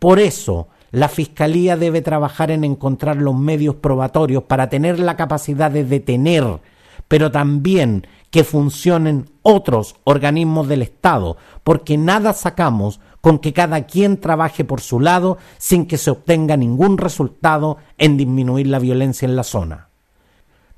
Por 0.00 0.18
eso, 0.18 0.66
la 0.90 1.08
Fiscalía 1.08 1.76
debe 1.76 2.02
trabajar 2.02 2.50
en 2.50 2.64
encontrar 2.64 3.18
los 3.18 3.36
medios 3.36 3.76
probatorios 3.76 4.42
para 4.42 4.68
tener 4.68 4.98
la 4.98 5.16
capacidad 5.16 5.70
de 5.70 5.84
detener, 5.84 6.58
pero 7.06 7.30
también 7.30 8.08
que 8.32 8.44
funcionen 8.44 9.30
otros 9.42 9.94
organismos 10.04 10.66
del 10.66 10.80
Estado, 10.80 11.36
porque 11.62 11.98
nada 11.98 12.32
sacamos 12.32 12.98
con 13.20 13.38
que 13.38 13.52
cada 13.52 13.82
quien 13.84 14.18
trabaje 14.18 14.64
por 14.64 14.80
su 14.80 15.00
lado 15.00 15.36
sin 15.58 15.86
que 15.86 15.98
se 15.98 16.10
obtenga 16.10 16.56
ningún 16.56 16.96
resultado 16.96 17.76
en 17.98 18.16
disminuir 18.16 18.68
la 18.68 18.78
violencia 18.78 19.26
en 19.26 19.36
la 19.36 19.44
zona. 19.44 19.88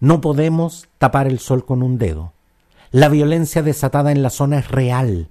No 0.01 0.21
podemos 0.21 0.89
tapar 0.99 1.29
el 1.29 1.39
sol 1.39 1.65
con 1.65 1.85
un 1.85 1.97
dedo. 1.97 2.33
La 2.91 3.09
violencia 3.09 3.63
desatada 3.63 4.11
en 4.11 4.25
la 4.25 4.31
zona 4.31 4.59
es 4.59 4.69
real 4.69 5.29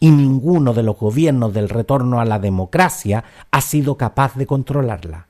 y 0.00 0.10
ninguno 0.10 0.72
de 0.72 0.82
los 0.82 0.96
gobiernos 0.96 1.52
del 1.52 1.68
retorno 1.68 2.20
a 2.20 2.24
la 2.24 2.38
democracia 2.38 3.22
ha 3.50 3.60
sido 3.60 3.98
capaz 3.98 4.34
de 4.34 4.46
controlarla. 4.46 5.26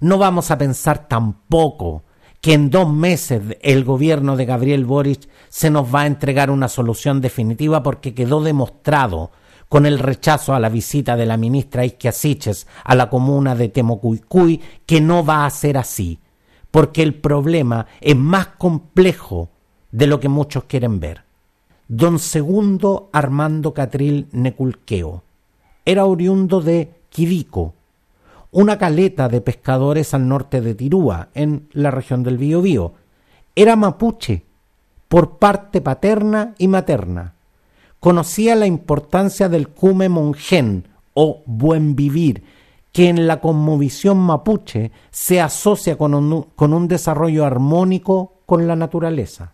No 0.00 0.16
vamos 0.16 0.50
a 0.50 0.56
pensar 0.56 1.06
tampoco 1.06 2.02
que 2.40 2.54
en 2.54 2.70
dos 2.70 2.90
meses 2.92 3.42
el 3.60 3.84
gobierno 3.84 4.36
de 4.36 4.46
Gabriel 4.46 4.84
Boric 4.84 5.28
se 5.48 5.70
nos 5.70 5.94
va 5.94 6.02
a 6.02 6.06
entregar 6.06 6.50
una 6.50 6.68
solución 6.68 7.20
definitiva 7.20 7.82
porque 7.82 8.14
quedó 8.14 8.42
demostrado 8.42 9.30
con 9.68 9.86
el 9.86 9.98
rechazo 9.98 10.54
a 10.54 10.60
la 10.60 10.68
visita 10.68 11.16
de 11.16 11.26
la 11.26 11.36
ministra 11.36 11.84
Isquia 11.84 12.12
Siches 12.12 12.66
a 12.82 12.94
la 12.94 13.08
comuna 13.08 13.54
de 13.54 13.68
Temocuycuy 13.68 14.60
que 14.86 15.00
no 15.00 15.24
va 15.24 15.46
a 15.46 15.50
ser 15.50 15.78
así, 15.78 16.18
porque 16.70 17.02
el 17.02 17.14
problema 17.14 17.86
es 18.00 18.16
más 18.16 18.48
complejo 18.48 19.50
de 19.92 20.06
lo 20.06 20.18
que 20.18 20.28
muchos 20.28 20.64
quieren 20.64 20.98
ver. 20.98 21.22
Don 21.88 22.18
Segundo 22.18 23.10
Armando 23.12 23.74
Catril 23.74 24.28
Neculqueo 24.32 25.24
era 25.84 26.04
oriundo 26.04 26.60
de 26.60 27.00
Quidico, 27.08 27.74
una 28.52 28.78
caleta 28.78 29.28
de 29.28 29.40
pescadores 29.40 30.12
al 30.14 30.28
norte 30.28 30.60
de 30.60 30.74
Tirúa, 30.74 31.28
en 31.34 31.68
la 31.72 31.90
región 31.90 32.22
del 32.22 32.38
Biobío. 32.38 32.94
Era 33.54 33.76
mapuche, 33.76 34.44
por 35.08 35.38
parte 35.38 35.80
paterna 35.80 36.54
y 36.58 36.68
materna. 36.68 37.34
Conocía 37.98 38.54
la 38.54 38.66
importancia 38.66 39.48
del 39.48 39.68
cume 39.68 40.08
monjen 40.08 40.88
o 41.14 41.42
buen 41.46 41.96
vivir, 41.96 42.44
que 42.92 43.08
en 43.08 43.26
la 43.26 43.40
conmovisión 43.40 44.18
mapuche 44.18 44.90
se 45.10 45.40
asocia 45.40 45.96
con 45.96 46.14
un, 46.14 46.42
con 46.56 46.72
un 46.72 46.88
desarrollo 46.88 47.44
armónico 47.44 48.32
con 48.46 48.66
la 48.66 48.74
naturaleza. 48.74 49.52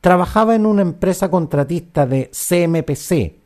Trabajaba 0.00 0.54
en 0.54 0.66
una 0.66 0.82
empresa 0.82 1.30
contratista 1.30 2.06
de 2.06 2.30
CMPC, 2.30 3.36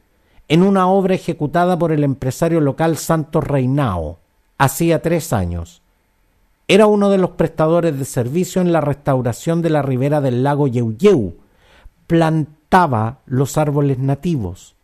en 0.49 0.63
una 0.63 0.89
obra 0.89 1.15
ejecutada 1.15 1.79
por 1.79 1.91
el 1.93 2.05
empresario 2.05 2.61
local 2.61 2.97
Santos 2.97 3.45
Reinao, 3.45 4.19
hacía 4.61 5.01
tres 5.01 5.33
años. 5.33 5.81
Era 6.69 6.87
uno 6.87 7.09
de 7.09 7.17
los 7.17 7.31
prestadores 7.31 7.99
de 7.99 8.05
servicio 8.05 8.61
en 8.61 8.73
la 8.73 8.83
restauración 8.83 9.63
de 9.63 9.71
la 9.71 9.81
ribera 9.81 10.21
del 10.21 10.43
lago 10.43 10.69
Yeuyeu. 10.69 11.39
Plantaba 12.07 13.21
los 13.25 13.57
árboles 13.57 13.99
nativos. 13.99 14.77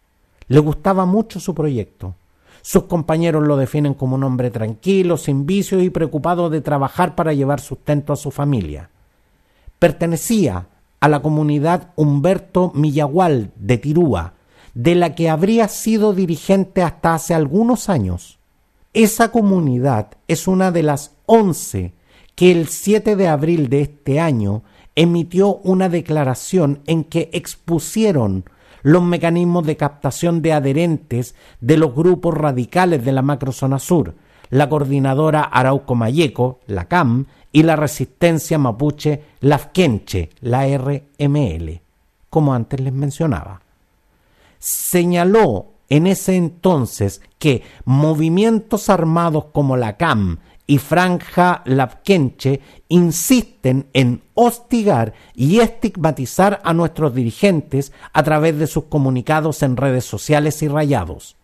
Le 0.49 0.61
gustaba 0.61 1.04
mucho 1.04 1.40
su 1.40 1.54
proyecto. 1.54 2.14
Sus 2.62 2.85
compañeros 2.85 3.47
lo 3.47 3.59
definen 3.59 3.92
como 3.92 4.16
un 4.16 4.25
hombre 4.25 4.50
tranquilo, 4.50 5.18
sin 5.18 5.45
vicios 5.45 5.83
y 5.83 5.90
preocupado 5.90 6.49
de 6.49 6.62
trabajar 6.62 7.14
para 7.14 7.35
llevar 7.35 7.61
sustento 7.61 8.14
a 8.14 8.16
su 8.16 8.30
familia. 8.30 8.88
Pertenecía 9.78 10.68
a 11.00 11.09
la 11.09 11.21
comunidad 11.21 11.92
Humberto 11.97 12.73
Millagual 12.75 13.52
de 13.56 13.76
Tirúa, 13.76 14.33
de 14.73 14.95
la 14.95 15.14
que 15.14 15.28
habría 15.28 15.68
sido 15.68 16.14
dirigente 16.14 16.83
hasta 16.83 17.12
hace 17.12 17.35
algunos 17.35 17.90
años. 17.90 18.36
Esa 18.97 19.31
comunidad 19.31 20.12
es 20.26 20.49
una 20.49 20.73
de 20.73 20.83
las 20.83 21.12
once 21.26 21.93
que 22.35 22.50
el 22.50 22.69
7 22.69 23.15
de 23.15 23.29
abril 23.29 23.69
de 23.69 23.83
este 23.83 24.21
año 24.21 24.62
emitió 24.95 25.57
una 25.57 25.91
declaración 25.91 26.81
en 26.87 27.05
que 27.05 27.29
expusieron 27.35 28.45
los 28.83 29.03
mecanismos 29.03 29.67
de 29.67 29.76
captación 29.76 30.41
de 30.41 30.55
adherentes 30.55 31.35
de 31.61 31.76
los 31.76 31.95
grupos 31.95 32.33
radicales 32.38 33.05
de 33.05 33.12
la 33.12 33.21
macrozona 33.21 33.79
sur, 33.79 34.15
la 34.49 34.67
coordinadora 34.71 35.43
Arauco 35.43 35.95
Mayeco, 35.95 36.61
la 36.67 36.88
CAM, 36.88 37.26
y 37.53 37.65
la 37.65 37.76
resistencia 37.76 38.57
mapuche 38.57 39.25
Lafkenche, 39.41 40.31
la 40.41 40.67
RML, 40.75 41.83
como 42.31 42.55
antes 42.55 42.81
les 42.81 42.95
mencionaba 42.95 43.61
señaló 44.59 45.67
en 45.88 46.07
ese 46.07 46.37
entonces 46.37 47.21
que 47.38 47.62
movimientos 47.85 48.88
armados 48.88 49.47
como 49.52 49.76
la 49.76 49.97
CAM 49.97 50.38
y 50.66 50.78
Franja 50.78 51.62
Lapkenche 51.64 52.61
insisten 52.88 53.88
en 53.92 54.22
hostigar 54.35 55.14
y 55.35 55.61
estigmatizar 55.61 56.61
a 56.64 56.72
nuestros 56.72 57.14
dirigentes 57.14 57.92
a 58.12 58.22
través 58.22 58.59
de 58.59 58.66
sus 58.66 58.85
comunicados 58.85 59.62
en 59.62 59.77
redes 59.77 60.05
sociales 60.05 60.62
y 60.62 60.68
rayados. 60.68 61.37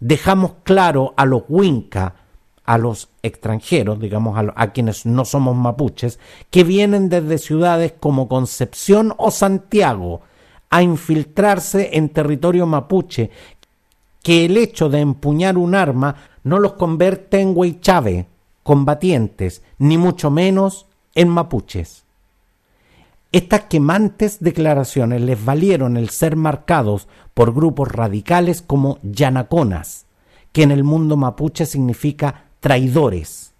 Dejamos 0.00 0.52
claro 0.64 1.14
a 1.16 1.24
los 1.24 1.44
Winca, 1.48 2.16
a 2.64 2.78
los 2.78 3.10
extranjeros, 3.22 4.00
digamos 4.00 4.36
a, 4.36 4.52
a 4.56 4.72
quienes 4.72 5.06
no 5.06 5.24
somos 5.24 5.56
mapuches, 5.56 6.18
que 6.50 6.64
vienen 6.64 7.08
desde 7.08 7.38
ciudades 7.38 7.94
como 7.98 8.28
Concepción 8.28 9.14
o 9.18 9.30
Santiago, 9.30 10.22
a 10.70 10.82
infiltrarse 10.82 11.90
en 11.94 12.10
territorio 12.10 12.66
mapuche, 12.66 13.30
que 14.22 14.44
el 14.44 14.56
hecho 14.56 14.88
de 14.88 15.00
empuñar 15.00 15.58
un 15.58 15.74
arma 15.74 16.16
no 16.44 16.58
los 16.58 16.74
convierte 16.74 17.40
en 17.40 17.56
huaychave, 17.56 18.26
combatientes, 18.62 19.62
ni 19.78 19.98
mucho 19.98 20.30
menos 20.30 20.86
en 21.14 21.28
mapuches. 21.28 22.04
Estas 23.30 23.62
quemantes 23.64 24.38
declaraciones 24.40 25.20
les 25.20 25.44
valieron 25.44 25.96
el 25.96 26.08
ser 26.08 26.36
marcados 26.36 27.08
por 27.34 27.54
grupos 27.54 27.88
radicales 27.92 28.62
como 28.62 28.98
yanaconas, 29.02 30.06
que 30.52 30.62
en 30.62 30.70
el 30.70 30.82
mundo 30.82 31.16
mapuche 31.16 31.66
significa 31.66 32.44
traidores. 32.60 33.52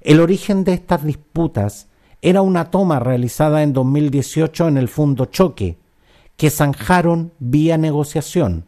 El 0.00 0.20
origen 0.20 0.64
de 0.64 0.74
estas 0.74 1.04
disputas 1.04 1.88
era 2.22 2.40
una 2.40 2.70
toma 2.70 3.00
realizada 3.00 3.62
en 3.62 3.72
2018 3.72 4.68
en 4.68 4.78
el 4.78 4.88
Fundo 4.88 5.26
Choque, 5.26 5.76
que 6.36 6.50
zanjaron 6.50 7.32
vía 7.38 7.76
negociación. 7.76 8.64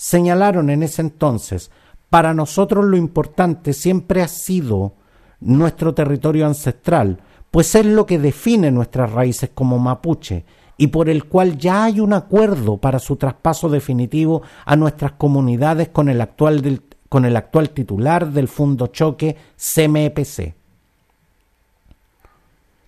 Señalaron 0.00 0.70
en 0.70 0.82
ese 0.82 1.02
entonces, 1.02 1.70
para 2.08 2.32
nosotros 2.32 2.86
lo 2.86 2.96
importante 2.96 3.74
siempre 3.74 4.22
ha 4.22 4.28
sido 4.28 4.94
nuestro 5.40 5.92
territorio 5.92 6.46
ancestral, 6.46 7.18
pues 7.50 7.74
es 7.74 7.84
lo 7.84 8.06
que 8.06 8.18
define 8.18 8.70
nuestras 8.70 9.12
raíces 9.12 9.50
como 9.52 9.78
mapuche 9.78 10.46
y 10.78 10.86
por 10.86 11.10
el 11.10 11.24
cual 11.24 11.58
ya 11.58 11.84
hay 11.84 12.00
un 12.00 12.14
acuerdo 12.14 12.78
para 12.78 12.98
su 12.98 13.16
traspaso 13.16 13.68
definitivo 13.68 14.40
a 14.64 14.74
nuestras 14.74 15.12
comunidades 15.12 15.90
con 15.90 16.08
el 16.08 16.22
actual, 16.22 16.80
con 17.10 17.26
el 17.26 17.36
actual 17.36 17.68
titular 17.68 18.32
del 18.32 18.48
Fundo 18.48 18.86
Choque 18.86 19.36
CMPC. 19.56 20.54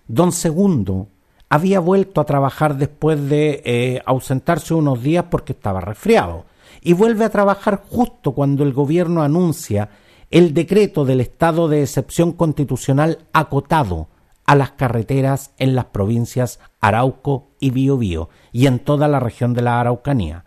Don 0.07 0.31
Segundo 0.31 1.09
había 1.47 1.79
vuelto 1.79 2.21
a 2.21 2.25
trabajar 2.25 2.75
después 2.75 3.29
de 3.29 3.61
eh, 3.65 4.01
ausentarse 4.03 4.73
unos 4.73 5.03
días 5.03 5.25
porque 5.29 5.53
estaba 5.53 5.79
resfriado. 5.79 6.51
Y 6.83 6.93
vuelve 6.93 7.23
a 7.23 7.29
trabajar 7.29 7.81
justo 7.89 8.33
cuando 8.33 8.63
el 8.63 8.73
gobierno 8.73 9.23
anuncia 9.23 9.89
el 10.29 10.53
decreto 10.53 11.05
del 11.05 11.21
estado 11.21 11.69
de 11.69 11.81
excepción 11.81 12.33
constitucional 12.33 13.19
acotado 13.31 14.07
a 14.45 14.55
las 14.55 14.71
carreteras 14.71 15.51
en 15.57 15.75
las 15.75 15.85
provincias 15.85 16.59
Arauco 16.81 17.47
y 17.59 17.69
Biobío 17.69 18.29
y 18.51 18.67
en 18.67 18.79
toda 18.79 19.07
la 19.07 19.21
región 19.21 19.53
de 19.53 19.61
la 19.61 19.79
Araucanía. 19.79 20.43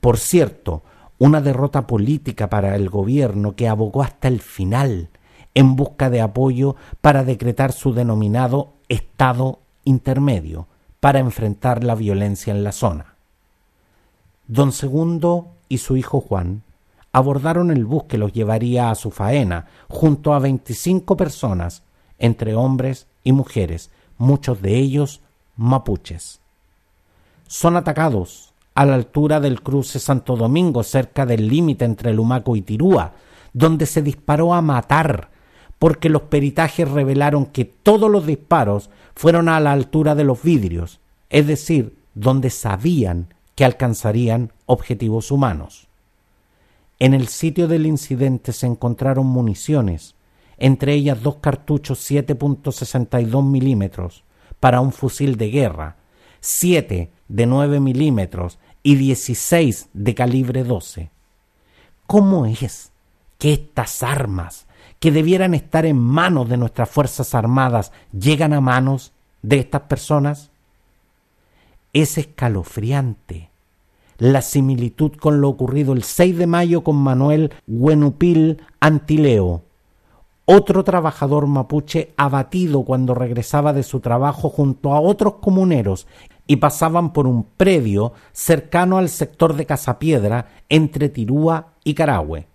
Por 0.00 0.18
cierto, 0.18 0.82
una 1.18 1.40
derrota 1.40 1.86
política 1.86 2.48
para 2.48 2.76
el 2.76 2.88
gobierno 2.88 3.56
que 3.56 3.66
abogó 3.66 4.02
hasta 4.02 4.28
el 4.28 4.40
final 4.40 5.10
en 5.54 5.74
busca 5.74 6.10
de 6.10 6.20
apoyo 6.20 6.76
para 7.00 7.24
decretar 7.24 7.72
su 7.72 7.92
denominado 7.92 8.74
Estado 8.88 9.58
intermedio 9.84 10.68
para 11.00 11.18
enfrentar 11.18 11.82
la 11.82 11.96
violencia 11.96 12.52
en 12.52 12.62
la 12.62 12.72
zona. 12.72 13.17
Don 14.48 14.72
Segundo 14.72 15.48
y 15.68 15.76
su 15.76 15.98
hijo 15.98 16.22
Juan 16.22 16.62
abordaron 17.12 17.70
el 17.70 17.84
bus 17.84 18.04
que 18.04 18.16
los 18.16 18.32
llevaría 18.32 18.90
a 18.90 18.94
su 18.94 19.10
faena 19.10 19.66
junto 19.88 20.32
a 20.32 20.38
veinticinco 20.38 21.18
personas, 21.18 21.82
entre 22.18 22.54
hombres 22.54 23.06
y 23.24 23.32
mujeres, 23.32 23.90
muchos 24.16 24.62
de 24.62 24.76
ellos 24.76 25.20
mapuches. 25.56 26.40
Son 27.46 27.76
atacados 27.76 28.54
a 28.74 28.86
la 28.86 28.94
altura 28.94 29.38
del 29.38 29.62
cruce 29.62 29.98
Santo 29.98 30.34
Domingo, 30.34 30.82
cerca 30.82 31.26
del 31.26 31.46
límite 31.46 31.84
entre 31.84 32.14
Lumaco 32.14 32.56
y 32.56 32.62
Tirúa, 32.62 33.12
donde 33.52 33.84
se 33.84 34.00
disparó 34.00 34.54
a 34.54 34.62
matar 34.62 35.28
porque 35.78 36.08
los 36.08 36.22
peritajes 36.22 36.90
revelaron 36.90 37.44
que 37.44 37.66
todos 37.66 38.10
los 38.10 38.26
disparos 38.26 38.88
fueron 39.14 39.50
a 39.50 39.60
la 39.60 39.72
altura 39.72 40.14
de 40.14 40.24
los 40.24 40.42
vidrios, 40.42 41.00
es 41.28 41.46
decir, 41.46 41.98
donde 42.14 42.48
sabían 42.48 43.28
que 43.58 43.64
alcanzarían 43.64 44.52
objetivos 44.66 45.32
humanos. 45.32 45.88
En 47.00 47.12
el 47.12 47.26
sitio 47.26 47.66
del 47.66 47.86
incidente 47.86 48.52
se 48.52 48.68
encontraron 48.68 49.26
municiones, 49.26 50.14
entre 50.58 50.94
ellas 50.94 51.20
dos 51.24 51.38
cartuchos 51.40 52.08
7.62 52.08 53.44
milímetros 53.44 54.22
para 54.60 54.80
un 54.80 54.92
fusil 54.92 55.36
de 55.36 55.50
guerra, 55.50 55.96
siete 56.38 57.10
de 57.26 57.46
9 57.46 57.80
milímetros 57.80 58.60
y 58.84 58.94
16 58.94 59.88
de 59.92 60.14
calibre 60.14 60.62
12. 60.62 61.10
¿Cómo 62.06 62.46
es 62.46 62.92
que 63.38 63.54
estas 63.54 64.04
armas 64.04 64.66
que 65.00 65.10
debieran 65.10 65.54
estar 65.54 65.84
en 65.84 65.98
manos 65.98 66.48
de 66.48 66.58
nuestras 66.58 66.88
Fuerzas 66.88 67.34
Armadas 67.34 67.90
llegan 68.12 68.52
a 68.52 68.60
manos 68.60 69.10
de 69.42 69.58
estas 69.58 69.80
personas? 69.80 70.52
Es 71.92 72.18
escalofriante 72.18 73.47
la 74.18 74.42
similitud 74.42 75.12
con 75.12 75.40
lo 75.40 75.48
ocurrido 75.48 75.94
el 75.94 76.02
6 76.02 76.36
de 76.36 76.46
mayo 76.46 76.84
con 76.84 76.96
Manuel 76.96 77.52
Huenupil 77.66 78.62
Antileo, 78.80 79.62
otro 80.50 80.82
trabajador 80.82 81.46
mapuche 81.46 82.14
abatido 82.16 82.82
cuando 82.82 83.14
regresaba 83.14 83.74
de 83.74 83.82
su 83.82 84.00
trabajo 84.00 84.48
junto 84.48 84.94
a 84.94 85.00
otros 85.00 85.34
comuneros 85.42 86.06
y 86.46 86.56
pasaban 86.56 87.12
por 87.12 87.26
un 87.26 87.44
predio 87.44 88.14
cercano 88.32 88.96
al 88.96 89.10
sector 89.10 89.54
de 89.54 89.66
Casapiedra 89.66 90.46
entre 90.70 91.10
Tirúa 91.10 91.74
y 91.84 91.92
Carahue. 91.92 92.46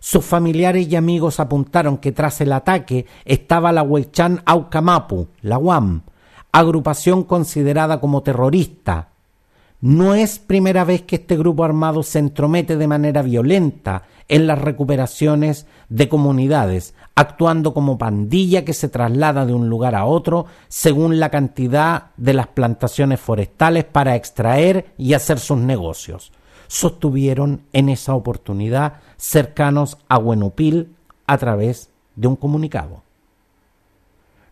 Sus 0.00 0.24
familiares 0.24 0.88
y 0.88 0.96
amigos 0.96 1.38
apuntaron 1.38 1.98
que 1.98 2.10
tras 2.10 2.40
el 2.40 2.52
ataque 2.52 3.06
estaba 3.24 3.70
la 3.70 3.84
Huaychán 3.84 4.42
Aucamapu, 4.44 5.28
la 5.42 5.58
UAM, 5.58 6.02
agrupación 6.50 7.22
considerada 7.22 8.00
como 8.00 8.24
terrorista. 8.24 9.11
No 9.82 10.14
es 10.14 10.38
primera 10.38 10.84
vez 10.84 11.02
que 11.02 11.16
este 11.16 11.36
grupo 11.36 11.64
armado 11.64 12.04
se 12.04 12.20
entromete 12.20 12.76
de 12.76 12.86
manera 12.86 13.20
violenta 13.20 14.04
en 14.28 14.46
las 14.46 14.60
recuperaciones 14.60 15.66
de 15.88 16.08
comunidades, 16.08 16.94
actuando 17.16 17.74
como 17.74 17.98
pandilla 17.98 18.64
que 18.64 18.74
se 18.74 18.88
traslada 18.88 19.44
de 19.44 19.54
un 19.54 19.68
lugar 19.68 19.96
a 19.96 20.04
otro 20.04 20.46
según 20.68 21.18
la 21.18 21.30
cantidad 21.30 22.12
de 22.16 22.32
las 22.32 22.46
plantaciones 22.46 23.18
forestales 23.18 23.82
para 23.82 24.14
extraer 24.14 24.94
y 24.98 25.14
hacer 25.14 25.40
sus 25.40 25.58
negocios. 25.58 26.30
Sostuvieron 26.68 27.62
en 27.72 27.88
esa 27.88 28.14
oportunidad 28.14 29.00
cercanos 29.16 29.98
a 30.08 30.16
Huenupil 30.16 30.94
a 31.26 31.38
través 31.38 31.90
de 32.14 32.28
un 32.28 32.36
comunicado. 32.36 33.02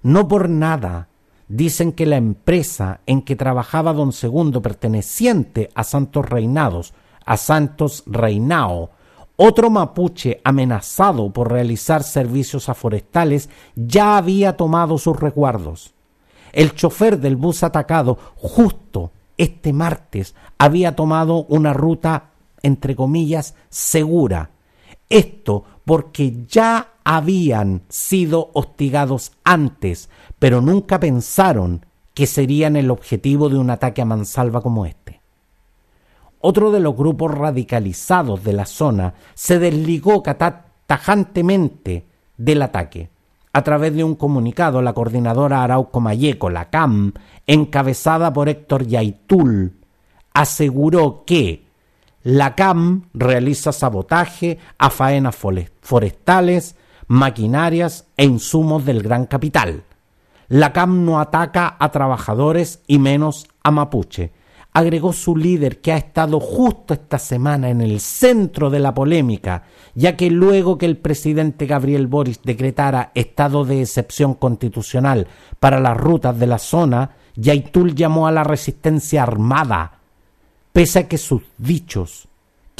No 0.02 0.26
por 0.26 0.48
nada 0.48 1.06
dicen 1.50 1.90
que 1.90 2.06
la 2.06 2.16
empresa 2.16 3.00
en 3.06 3.22
que 3.22 3.34
trabajaba 3.34 3.92
don 3.92 4.12
Segundo 4.12 4.62
perteneciente 4.62 5.68
a 5.74 5.82
Santos 5.82 6.24
Reinados, 6.30 6.94
a 7.26 7.36
Santos 7.36 8.04
Reinao, 8.06 8.90
otro 9.34 9.68
mapuche 9.68 10.40
amenazado 10.44 11.32
por 11.32 11.50
realizar 11.50 12.04
servicios 12.04 12.68
aforestales 12.68 13.50
ya 13.74 14.16
había 14.16 14.56
tomado 14.56 14.96
sus 14.96 15.18
resguardos. 15.18 15.92
El 16.52 16.74
chofer 16.74 17.18
del 17.18 17.36
bus 17.36 17.64
atacado 17.64 18.16
justo 18.36 19.10
este 19.36 19.72
martes 19.72 20.36
había 20.56 20.94
tomado 20.94 21.46
una 21.48 21.72
ruta, 21.72 22.30
entre 22.62 22.94
comillas, 22.94 23.54
segura. 23.70 24.50
Esto 25.08 25.64
porque 25.84 26.44
ya 26.46 26.92
habían 27.12 27.82
sido 27.88 28.50
hostigados 28.52 29.32
antes, 29.42 30.08
pero 30.38 30.60
nunca 30.60 31.00
pensaron 31.00 31.84
que 32.14 32.28
serían 32.28 32.76
el 32.76 32.88
objetivo 32.88 33.48
de 33.48 33.58
un 33.58 33.68
ataque 33.68 34.00
a 34.00 34.04
mansalva 34.04 34.60
como 34.60 34.86
este. 34.86 35.20
Otro 36.38 36.70
de 36.70 36.78
los 36.78 36.94
grupos 36.94 37.32
radicalizados 37.34 38.44
de 38.44 38.52
la 38.52 38.64
zona 38.64 39.14
se 39.34 39.58
desligó 39.58 40.22
tajantemente 40.86 42.06
del 42.36 42.62
ataque. 42.62 43.10
A 43.52 43.62
través 43.62 43.92
de 43.92 44.04
un 44.04 44.14
comunicado, 44.14 44.80
la 44.80 44.92
coordinadora 44.92 45.64
Arauco 45.64 45.98
Mayeco, 45.98 46.48
la 46.48 46.70
CAM, 46.70 47.14
encabezada 47.44 48.32
por 48.32 48.48
Héctor 48.48 48.86
Yaitul, 48.86 49.72
aseguró 50.32 51.24
que 51.26 51.64
la 52.22 52.54
CAM 52.54 53.08
realiza 53.14 53.72
sabotaje 53.72 54.58
a 54.78 54.90
faenas 54.90 55.34
forestales, 55.34 56.76
maquinarias 57.10 58.06
e 58.16 58.24
insumos 58.24 58.84
del 58.84 59.02
gran 59.02 59.26
capital. 59.26 59.82
La 60.48 60.72
CAM 60.72 61.04
no 61.04 61.20
ataca 61.20 61.76
a 61.78 61.90
trabajadores 61.90 62.82
y 62.86 62.98
menos 62.98 63.46
a 63.62 63.70
mapuche 63.70 64.32
agregó 64.72 65.12
su 65.12 65.36
líder 65.36 65.80
que 65.80 65.92
ha 65.92 65.96
estado 65.96 66.38
justo 66.38 66.94
esta 66.94 67.18
semana 67.18 67.70
en 67.70 67.80
el 67.80 68.00
centro 68.00 68.70
de 68.70 68.78
la 68.78 68.94
polémica, 68.94 69.64
ya 69.94 70.16
que 70.16 70.30
luego 70.30 70.78
que 70.78 70.86
el 70.86 70.96
presidente 70.96 71.66
Gabriel 71.66 72.06
Boris 72.06 72.40
decretara 72.42 73.10
estado 73.14 73.64
de 73.64 73.82
excepción 73.82 74.34
constitucional 74.34 75.26
para 75.58 75.80
las 75.80 75.96
rutas 75.96 76.38
de 76.38 76.46
la 76.46 76.58
zona, 76.58 77.16
Yaitul 77.34 77.94
llamó 77.94 78.26
a 78.26 78.32
la 78.32 78.44
resistencia 78.44 79.22
armada, 79.22 79.98
pese 80.72 81.00
a 81.00 81.08
que 81.08 81.18
sus 81.18 81.42
dichos, 81.58 82.28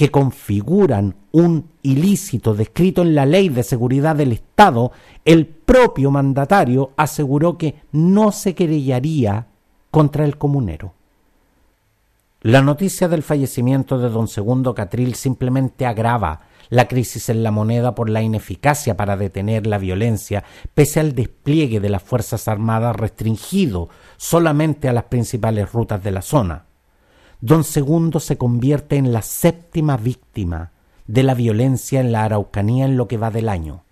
que 0.00 0.10
configuran 0.10 1.14
un 1.30 1.72
ilícito 1.82 2.54
descrito 2.54 3.02
en 3.02 3.14
la 3.14 3.26
ley 3.26 3.50
de 3.50 3.62
seguridad 3.62 4.16
del 4.16 4.32
Estado, 4.32 4.92
el 5.26 5.44
propio 5.44 6.10
mandatario 6.10 6.92
aseguró 6.96 7.58
que 7.58 7.82
no 7.92 8.32
se 8.32 8.54
querellaría 8.54 9.48
contra 9.90 10.24
el 10.24 10.38
comunero. 10.38 10.94
La 12.40 12.62
noticia 12.62 13.08
del 13.08 13.22
fallecimiento 13.22 13.98
de 13.98 14.08
don 14.08 14.26
Segundo 14.26 14.74
Catril 14.74 15.16
simplemente 15.16 15.84
agrava 15.84 16.46
la 16.70 16.88
crisis 16.88 17.28
en 17.28 17.42
la 17.42 17.50
moneda 17.50 17.94
por 17.94 18.08
la 18.08 18.22
ineficacia 18.22 18.96
para 18.96 19.18
detener 19.18 19.66
la 19.66 19.76
violencia, 19.76 20.44
pese 20.72 21.00
al 21.00 21.14
despliegue 21.14 21.78
de 21.78 21.90
las 21.90 22.02
Fuerzas 22.02 22.48
Armadas 22.48 22.96
restringido 22.96 23.90
solamente 24.16 24.88
a 24.88 24.94
las 24.94 25.04
principales 25.04 25.70
rutas 25.70 26.02
de 26.02 26.10
la 26.10 26.22
zona. 26.22 26.69
Don 27.40 27.64
Segundo 27.64 28.20
se 28.20 28.36
convierte 28.36 28.96
en 28.96 29.12
la 29.12 29.22
séptima 29.22 29.96
víctima 29.96 30.72
de 31.06 31.22
la 31.22 31.34
violencia 31.34 32.00
en 32.00 32.12
la 32.12 32.24
Araucanía 32.24 32.84
en 32.84 32.96
lo 32.96 33.08
que 33.08 33.16
va 33.16 33.30
del 33.30 33.48
año. 33.48 33.82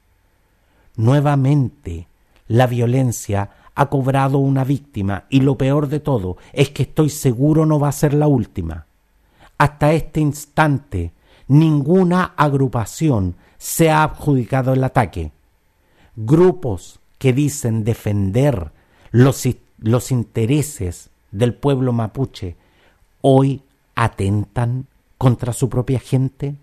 Nuevamente, 0.96 2.08
la 2.46 2.66
violencia 2.66 3.50
ha 3.74 3.86
cobrado 3.88 4.38
una 4.38 4.64
víctima 4.64 5.24
y 5.30 5.40
lo 5.40 5.56
peor 5.56 5.88
de 5.88 6.00
todo 6.00 6.36
es 6.52 6.70
que 6.70 6.82
estoy 6.82 7.08
seguro 7.08 7.64
no 7.64 7.78
va 7.78 7.88
a 7.88 7.92
ser 7.92 8.12
la 8.12 8.26
última. 8.26 8.86
Hasta 9.56 9.92
este 9.92 10.20
instante 10.20 11.12
ninguna 11.46 12.34
agrupación 12.36 13.36
se 13.56 13.90
ha 13.90 14.02
adjudicado 14.02 14.74
el 14.74 14.84
ataque. 14.84 15.32
Grupos 16.16 17.00
que 17.18 17.32
dicen 17.32 17.82
defender 17.82 18.72
los, 19.10 19.48
los 19.78 20.10
intereses 20.10 21.10
del 21.30 21.54
pueblo 21.54 21.92
mapuche 21.92 22.56
hoy 23.30 23.60
atentan 23.94 24.86
contra 25.18 25.52
su 25.52 25.68
propia 25.68 25.98
gente. 25.98 26.54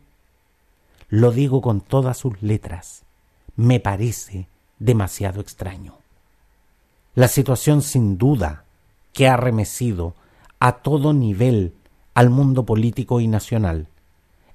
Lo 1.09 1.31
digo 1.31 1.61
con 1.61 1.79
todas 1.79 2.17
sus 2.17 2.41
letras. 2.41 3.03
Me 3.55 3.79
parece 3.79 4.47
demasiado 4.79 5.41
extraño. 5.41 5.99
La 7.13 7.27
situación 7.27 7.83
sin 7.83 8.17
duda 8.17 8.63
que 9.13 9.27
ha 9.27 9.37
remecido 9.37 10.15
a 10.59 10.77
todo 10.77 11.13
nivel 11.13 11.75
al 12.15 12.31
mundo 12.31 12.65
político 12.65 13.19
y 13.19 13.27
nacional. 13.27 13.87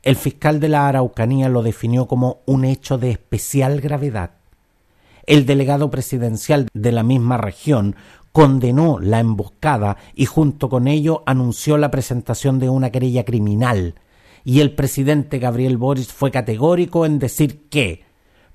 El 0.03 0.17
fiscal 0.17 0.59
de 0.59 0.69
la 0.69 0.89
Araucanía 0.89 1.49
lo 1.49 1.63
definió 1.63 2.07
como 2.07 2.41
un 2.45 2.65
hecho 2.65 2.99
de 2.99 3.13
especial 3.13 3.81
gravedad. 3.81 4.33
El 5.31 5.47
delegado 5.47 5.93
presidencial 5.93 6.67
de 6.75 6.91
la 6.91 7.05
misma 7.05 7.37
región 7.37 7.95
condenó 8.33 8.99
la 8.99 9.21
emboscada 9.21 9.97
y 10.13 10.27
junto 10.27 10.69
con 10.69 10.89
ello 10.89 11.23
anunció 11.25 11.79
la 11.79 11.93
presentación 11.93 12.59
de 12.59 12.69
una 12.69 12.91
querella 12.91 13.25
criminal. 13.25 13.95
Y 14.43 14.59
el 14.59 14.75
presidente 14.75 15.39
Gabriel 15.39 15.77
Boris 15.77 16.13
fue 16.13 16.33
categórico 16.33 17.07
en 17.07 17.21
decir 17.21 17.69
que 17.69 18.03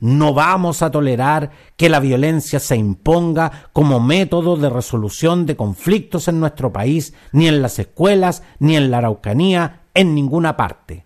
no 0.01 0.33
vamos 0.33 0.81
a 0.81 0.91
tolerar 0.91 1.51
que 1.77 1.87
la 1.87 2.01
violencia 2.01 2.59
se 2.59 2.75
imponga 2.75 3.69
como 3.71 4.01
método 4.01 4.57
de 4.57 4.69
resolución 4.69 5.45
de 5.45 5.55
conflictos 5.55 6.27
en 6.27 6.41
nuestro 6.41 6.73
país, 6.73 7.13
ni 7.31 7.47
en 7.47 7.61
las 7.61 7.79
escuelas, 7.79 8.43
ni 8.59 8.75
en 8.75 8.91
la 8.91 8.97
Araucanía, 8.97 9.83
en 9.93 10.13
ninguna 10.13 10.57
parte. 10.57 11.05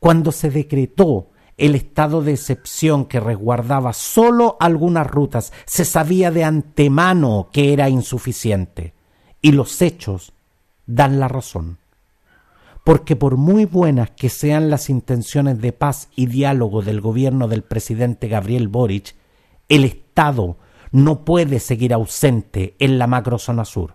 Cuando 0.00 0.32
se 0.32 0.50
decretó 0.50 1.29
el 1.60 1.74
estado 1.74 2.22
de 2.22 2.32
excepción 2.32 3.04
que 3.04 3.20
resguardaba 3.20 3.92
sólo 3.92 4.56
algunas 4.58 5.06
rutas, 5.06 5.52
se 5.66 5.84
sabía 5.84 6.30
de 6.30 6.44
antemano 6.44 7.48
que 7.52 7.72
era 7.72 7.88
insuficiente, 7.88 8.94
y 9.40 9.52
los 9.52 9.80
hechos 9.80 10.32
dan 10.86 11.20
la 11.20 11.28
razón 11.28 11.78
porque 12.84 13.16
por 13.16 13.36
muy 13.36 13.66
buenas 13.66 14.10
que 14.10 14.28
sean 14.28 14.70
las 14.70 14.90
intenciones 14.90 15.60
de 15.60 15.72
paz 15.72 16.08
y 16.16 16.26
diálogo 16.26 16.82
del 16.82 17.00
gobierno 17.00 17.48
del 17.48 17.62
presidente 17.62 18.28
Gabriel 18.28 18.68
Boric, 18.68 19.14
el 19.68 19.84
Estado 19.84 20.56
no 20.90 21.24
puede 21.24 21.60
seguir 21.60 21.92
ausente 21.94 22.74
en 22.78 22.98
la 22.98 23.06
macrozona 23.06 23.64
sur. 23.64 23.94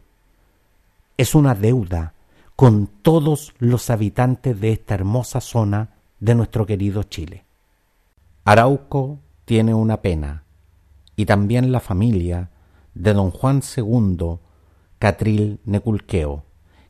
Es 1.17 1.35
una 1.35 1.55
deuda 1.55 2.13
con 2.55 2.87
todos 2.87 3.53
los 3.59 3.89
habitantes 3.89 4.59
de 4.59 4.71
esta 4.71 4.93
hermosa 4.93 5.41
zona 5.41 5.95
de 6.19 6.35
nuestro 6.35 6.65
querido 6.65 7.03
Chile. 7.03 7.44
Arauco 8.47 9.21
tiene 9.45 9.73
una 9.73 10.03
pena, 10.03 10.43
y 11.15 11.25
también 11.25 11.71
la 11.71 11.79
familia 11.79 12.51
de 12.93 13.13
don 13.13 13.31
Juan 13.31 13.63
II 13.75 14.37
Catril 14.99 15.59
Neculqueo, 15.65 16.43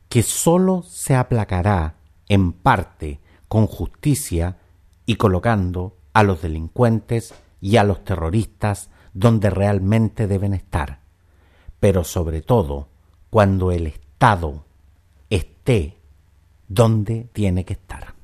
que 0.09 0.21
sólo 0.21 0.83
se 0.83 1.15
aplacará 1.15 1.95
en 2.27 2.51
parte 2.51 3.21
con 3.47 3.67
justicia 3.67 4.57
y 5.05 5.15
colocando 5.15 5.95
a 6.11 6.23
los 6.23 6.41
delincuentes 6.41 7.33
y 7.61 7.77
a 7.77 7.85
los 7.85 8.03
terroristas 8.03 8.89
donde 9.13 9.49
realmente 9.49 10.27
deben 10.27 10.53
estar, 10.53 10.99
pero 11.79 12.03
sobre 12.03 12.41
todo 12.41 12.89
cuando 13.29 13.71
el 13.71 13.87
Estado 13.87 14.65
esté 15.29 15.99
donde 16.67 17.29
tiene 17.31 17.63
que 17.63 17.73
estar. 17.73 18.14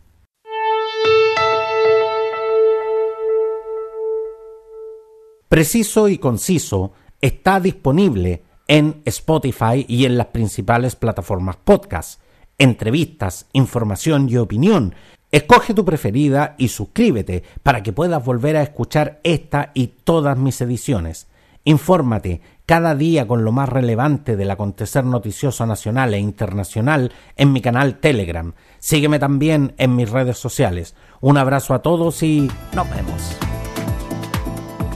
Preciso 5.52 6.08
y 6.08 6.18
conciso 6.18 6.94
está 7.20 7.60
disponible 7.60 8.42
en 8.70 9.02
Spotify 9.04 9.86
y 9.86 10.06
en 10.06 10.18
las 10.18 10.28
principales 10.28 10.96
plataformas 10.96 11.58
podcast. 11.58 12.22
Entrevistas, 12.58 13.48
información 13.52 14.30
y 14.30 14.38
opinión. 14.38 14.96
Escoge 15.30 15.74
tu 15.74 15.84
preferida 15.84 16.56
y 16.58 16.70
suscríbete 16.70 17.44
para 17.64 17.84
que 17.84 17.92
puedas 17.92 18.24
volver 18.24 18.56
a 18.56 18.62
escuchar 18.62 19.20
esta 19.26 19.72
y 19.74 19.88
todas 19.88 20.38
mis 20.38 20.62
ediciones. 20.62 21.28
Infórmate 21.66 22.40
cada 22.66 22.96
día 22.96 23.28
con 23.28 23.44
lo 23.44 23.52
más 23.52 23.68
relevante 23.68 24.38
del 24.38 24.52
acontecer 24.52 25.04
noticioso 25.04 25.66
nacional 25.66 26.14
e 26.14 26.20
internacional 26.20 27.12
en 27.36 27.52
mi 27.52 27.60
canal 27.60 28.00
Telegram. 28.00 28.54
Sígueme 28.80 29.20
también 29.20 29.74
en 29.78 29.98
mis 29.98 30.10
redes 30.10 30.38
sociales. 30.38 30.96
Un 31.20 31.38
abrazo 31.38 31.74
a 31.74 31.82
todos 31.82 32.24
y 32.24 32.50
nos 32.74 32.90
vemos 32.90 33.36